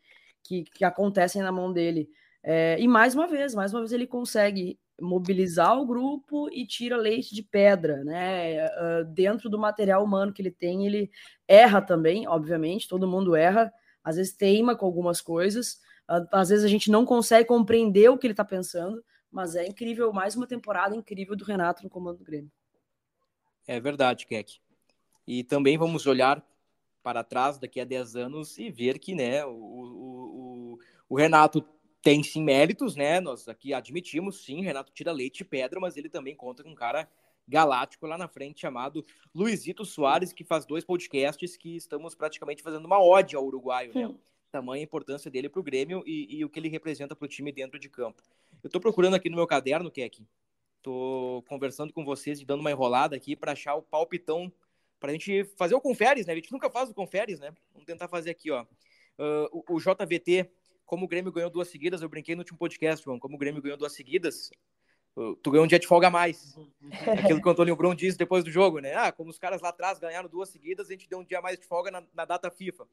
[0.43, 2.10] que, que acontecem na mão dele.
[2.43, 6.95] É, e mais uma vez, mais uma vez ele consegue mobilizar o grupo e tira
[6.95, 8.66] leite de pedra, né?
[8.66, 11.12] Uh, dentro do material humano que ele tem, ele
[11.47, 15.80] erra também, obviamente, todo mundo erra, às vezes teima com algumas coisas,
[16.32, 19.03] às vezes a gente não consegue compreender o que ele está pensando,
[19.36, 22.50] mas é incrível, mais uma temporada incrível do Renato no comando do Grêmio.
[23.68, 24.62] É verdade, Keck.
[25.28, 26.42] E também vamos olhar
[27.04, 30.80] para trás daqui a 10 anos e ver que né, o, o,
[31.10, 31.62] o, Renato
[32.02, 33.20] tem sim méritos, né?
[33.20, 36.76] Nós aqui admitimos, sim, Renato tira leite e pedra, mas ele também conta com um
[36.76, 37.06] cara
[37.46, 42.86] galáctico lá na frente chamado Luizito Soares, que faz dois podcasts que estamos praticamente fazendo
[42.86, 44.16] uma ode ao uruguaio, né?
[44.50, 47.52] Tamanha importância dele para o Grêmio e, e, o que ele representa para o time
[47.52, 48.24] dentro de campo.
[48.64, 50.26] Eu estou procurando aqui no meu caderno, Keck,
[50.78, 54.51] estou conversando com vocês e dando uma enrolada aqui para achar o palpitão
[54.99, 56.34] para a gente fazer o conferes, né?
[56.34, 57.53] A gente nunca faz o conferes, né?
[57.74, 58.64] Vamos tentar fazer aqui, ó.
[59.18, 60.49] Uh, o, o JVT
[60.86, 63.62] como o Grêmio ganhou duas seguidas, eu brinquei no último podcast, João, como o Grêmio
[63.62, 64.51] ganhou duas seguidas,
[65.41, 66.56] tu ganhou um dia de folga a mais.
[67.08, 68.93] Aquilo que o Antônio Brum disse depois do jogo, né?
[68.93, 71.41] Ah, como os caras lá atrás ganharam duas seguidas, a gente deu um dia a
[71.41, 72.88] mais de folga na, na data FIFA.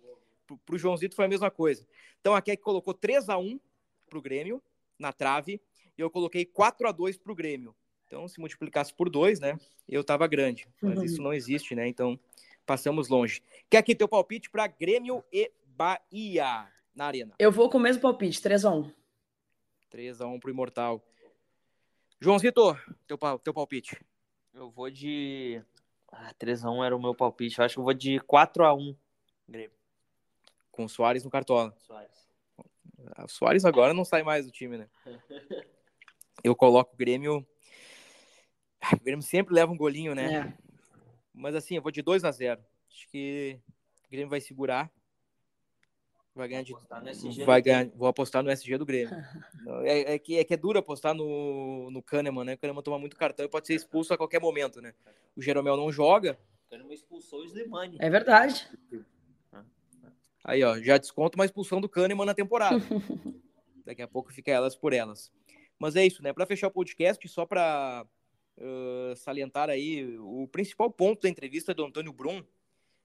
[0.46, 1.86] Pro, pro Joãozito foi a mesma coisa.
[2.20, 3.60] Então é que colocou 3 a 1
[4.08, 4.62] pro Grêmio,
[5.02, 5.60] na trave,
[5.98, 7.74] e eu coloquei 4 a 2 pro Grêmio.
[8.06, 9.58] Então, se multiplicasse por dois, né?
[9.88, 10.66] Eu tava grande.
[10.80, 11.04] Mas uhum.
[11.04, 11.86] isso não existe, né?
[11.88, 12.18] Então,
[12.64, 13.42] passamos longe.
[13.68, 16.68] Quer aqui teu palpite para Grêmio e Bahia?
[16.94, 17.34] na arena.
[17.38, 18.92] Eu vou com o mesmo palpite, 3x1.
[19.90, 21.02] 3x1 pro Imortal.
[22.20, 24.00] João Vitor, teu, teu palpite.
[24.54, 25.62] Eu vou de
[26.10, 27.58] Ah, 3x1 era o meu palpite.
[27.58, 28.96] Eu acho que eu vou de 4x1,
[29.48, 29.76] Grêmio.
[30.70, 31.74] Com o Soares no Cartola.
[31.78, 32.28] Soares.
[33.24, 34.88] O Soares agora não sai mais do time, né?
[36.42, 37.46] Eu coloco o Grêmio.
[38.80, 40.34] Ah, O Grêmio sempre leva um golinho, né?
[40.34, 40.62] É.
[41.34, 43.58] Mas assim, eu vou de 2 a 0 Acho que
[44.06, 44.90] o Grêmio vai segurar.
[46.34, 46.72] Vai ganhar de.
[46.72, 49.14] Apostar no SG Vai ganhar, vou apostar no SG do Grêmio.
[49.84, 52.54] É, é que, é que é duro apostar no, no Kahneman, né?
[52.54, 54.94] O Kahneman toma muito cartão e pode ser expulso a qualquer momento, né?
[55.36, 56.38] O Jeromel não joga.
[56.66, 57.98] O Kahneman expulsou o Slimani.
[58.00, 58.66] É verdade.
[60.44, 62.80] Aí, ó, já desconto uma expulsão do Kahneman na temporada.
[63.84, 65.32] Daqui a pouco fica elas por elas.
[65.78, 66.32] Mas é isso, né?
[66.32, 68.06] Para fechar o podcast, só para
[69.16, 72.42] salientar aí o principal ponto da entrevista do Antônio Brum.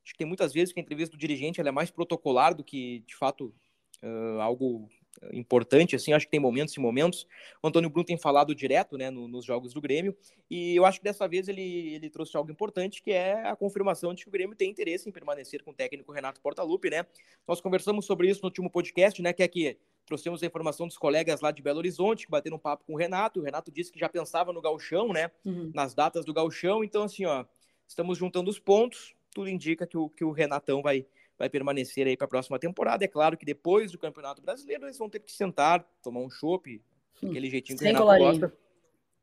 [0.04, 2.64] Acho que tem muitas vezes que a entrevista do dirigente ela é mais protocolar do
[2.64, 3.54] que, de fato,
[4.02, 4.90] uh, algo
[5.32, 7.28] importante, assim, acho que tem momentos e momentos.
[7.62, 10.16] O Antônio Brum tem falado direto, né, no, nos jogos do Grêmio,
[10.50, 14.14] e eu acho que dessa vez ele, ele trouxe algo importante, que é a confirmação
[14.14, 17.06] de que o Grêmio tem interesse em permanecer com o técnico Renato Portaluppi, né?
[17.48, 20.98] Nós conversamos sobre isso no último podcast, né, que é que trouxemos a informação dos
[20.98, 23.92] colegas lá de Belo Horizonte, que bateram um papo com o Renato, o Renato disse
[23.92, 25.72] que já pensava no gauchão, né, Uhum.
[25.74, 27.44] nas datas do gauchão, então assim, ó,
[27.88, 31.06] estamos juntando os pontos, tudo indica que o, que o Renatão vai,
[31.38, 33.06] vai permanecer aí para a próxima temporada.
[33.06, 36.82] É claro que depois do Campeonato Brasileiro eles vão ter que sentar, tomar um chopp,
[37.24, 38.40] aquele jeitinho que o Sem Renato colarinho.
[38.40, 38.58] gosta,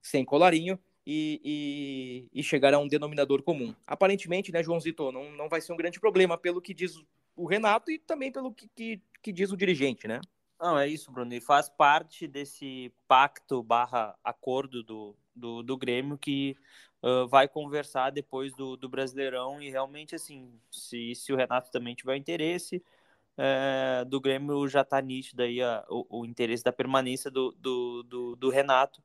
[0.01, 1.41] sem colarinho, e,
[2.33, 3.75] e, e chegar a um denominador comum.
[3.87, 6.95] Aparentemente, né, Joãozito, não, não vai ser um grande problema pelo que diz
[7.37, 10.21] o Renato e também pelo que, que, que diz o dirigente, né?
[10.59, 11.35] Não, é isso, Bruno.
[11.35, 16.57] E faz parte desse pacto barra acordo do, do, do Grêmio que
[17.29, 22.17] vai conversar depois do, do Brasileirão e realmente, assim, se, se o Renato também tiver
[22.17, 22.83] interesse,
[23.37, 28.03] é, do Grêmio já está nítido aí a, o, o interesse da permanência do, do,
[28.05, 29.03] do, do Renato.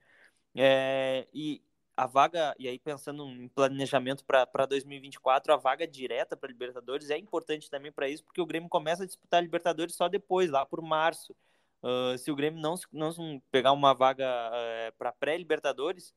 [0.55, 1.61] É, e
[1.95, 7.17] a vaga, e aí pensando em planejamento para 2024, a vaga direta para Libertadores é
[7.17, 10.65] importante também para isso, porque o Grêmio começa a disputar a Libertadores só depois, lá
[10.65, 11.35] por março.
[11.83, 16.13] Uh, se o Grêmio não, não pegar uma vaga uh, para pré-Libertadores,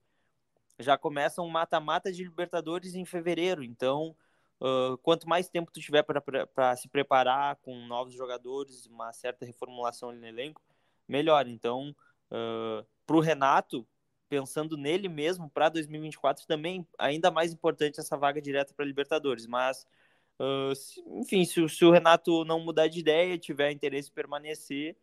[0.79, 3.63] já começa um mata-mata de Libertadores em fevereiro.
[3.63, 4.17] Então,
[4.61, 10.13] uh, quanto mais tempo tu tiver para se preparar com novos jogadores, uma certa reformulação
[10.13, 10.63] no elenco,
[11.09, 11.47] melhor.
[11.47, 11.95] Então,
[13.07, 13.87] para o Renato,
[14.33, 19.87] pensando nele mesmo para 2024 também ainda mais importante essa vaga direta para Libertadores mas
[20.41, 24.97] uh, se, enfim se, se, o Renato não mudar de ideia tiver interesse em permanecer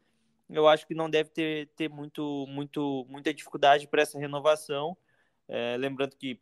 [0.50, 4.98] eu acho que não deve ter, ter muito muito muita dificuldade para essa renovação
[5.50, 6.40] é, lembrando que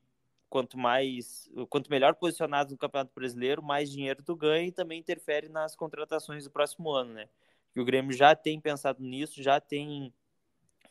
[0.49, 5.49] quanto mais quanto melhor posicionado no Campeonato Brasileiro mais dinheiro tu ganha e também interfere
[5.49, 7.27] nas contratações do próximo ano né?
[7.73, 10.13] Que o Grêmio já tem pensado nisso já tem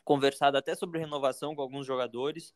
[0.07, 2.55] conversado até sobre renovação com alguns jogadores,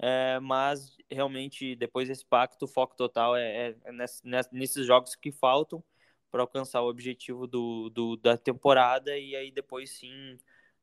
[0.00, 5.30] é, mas realmente depois desse pacto, o foco total é, é ness, nesses jogos que
[5.30, 5.82] faltam
[6.28, 10.36] para alcançar o objetivo do, do, da temporada e aí depois sim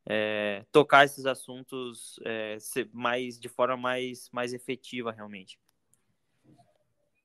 [0.05, 2.57] é, tocar esses assuntos é,
[2.93, 5.59] mais de forma mais, mais efetiva realmente.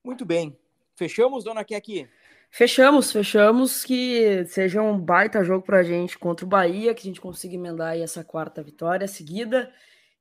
[0.03, 0.57] Muito bem.
[0.95, 2.09] Fechamos, dona Keki?
[2.49, 3.85] Fechamos, fechamos.
[3.85, 7.89] Que seja um baita jogo pra gente contra o Bahia, que a gente consiga emendar
[7.89, 9.71] aí essa quarta vitória seguida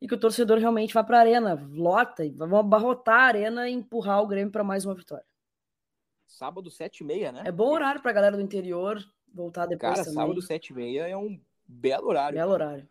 [0.01, 3.73] e que o torcedor realmente vá pra arena, lota e vamos abarrotar a arena e
[3.73, 5.27] empurrar o Grêmio para mais uma vitória.
[6.27, 7.43] Sábado, 7 e meia, né?
[7.45, 9.03] É bom horário pra galera do interior
[9.33, 10.15] voltar depois Cara, também.
[10.15, 11.39] sábado, 7 e meia é um
[11.71, 12.39] belo horário.
[12.39, 12.89] Belo horário.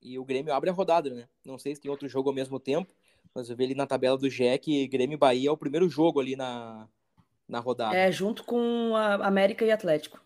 [0.00, 1.28] E o Grêmio abre a rodada, né?
[1.44, 2.92] Não sei se tem outro jogo ao mesmo tempo,
[3.34, 6.20] mas eu vi ali na tabela do GEC, Grêmio e Bahia é o primeiro jogo
[6.20, 6.88] ali na,
[7.48, 7.96] na rodada.
[7.96, 10.20] É, junto com a América e Atlético.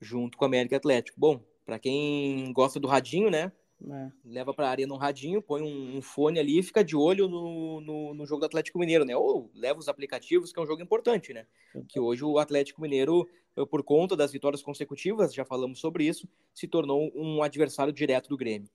[0.00, 1.18] Junto com a América e Atlético.
[1.18, 3.52] Bom, para quem gosta do radinho, né?
[3.90, 4.10] É.
[4.24, 7.80] Leva pra arena um radinho, põe um, um, fone ali e fica de olho no,
[7.80, 9.16] no, no, jogo do Atlético Mineiro, né?
[9.16, 11.46] Ou leva os aplicativos, que é um jogo importante, né?
[11.88, 13.28] Que hoje o Atlético Mineiro,
[13.70, 18.36] por conta das vitórias consecutivas, já falamos sobre isso, se tornou um adversário direto do
[18.36, 18.68] Grêmio.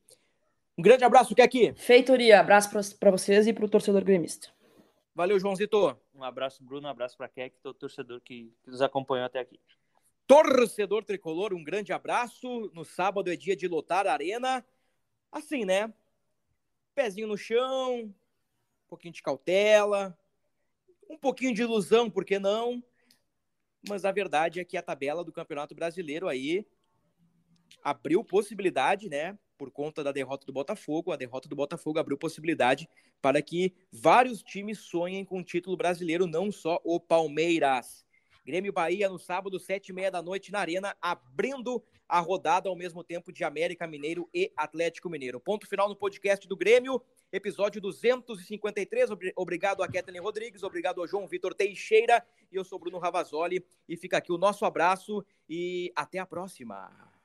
[0.77, 1.73] Um grande abraço, que aqui.
[1.73, 4.47] Feitoria, abraço para vocês e para o torcedor gremista.
[5.13, 5.99] Valeu, Joãozito.
[6.15, 6.87] Um abraço, Bruno.
[6.87, 9.59] Um abraço para Keck, todo torcedor que, que, nos acompanhou até aqui.
[10.25, 12.71] Torcedor tricolor, um grande abraço.
[12.73, 14.65] No sábado é dia de lotar a arena.
[15.29, 15.93] Assim, né?
[16.95, 18.13] Pezinho no chão, um
[18.87, 20.17] pouquinho de cautela,
[21.09, 22.81] um pouquinho de ilusão, por que não?
[23.87, 26.65] Mas a verdade é que a tabela do Campeonato Brasileiro aí
[27.83, 29.37] abriu possibilidade, né?
[29.57, 32.89] Por conta da derrota do Botafogo, a derrota do Botafogo abriu possibilidade
[33.21, 38.05] para que vários times sonhem com o título brasileiro, não só o Palmeiras.
[38.49, 42.75] Grêmio Bahia no sábado, sete e meia da noite na Arena, abrindo a rodada ao
[42.75, 45.39] mesmo tempo de América Mineiro e Atlético Mineiro.
[45.39, 46.99] Ponto final no podcast do Grêmio,
[47.31, 49.11] episódio 253.
[49.35, 53.63] Obrigado a Kathleen Rodrigues, obrigado ao João Vitor Teixeira e eu sou Bruno Ravazoli.
[53.87, 57.18] E fica aqui o nosso abraço e até a próxima.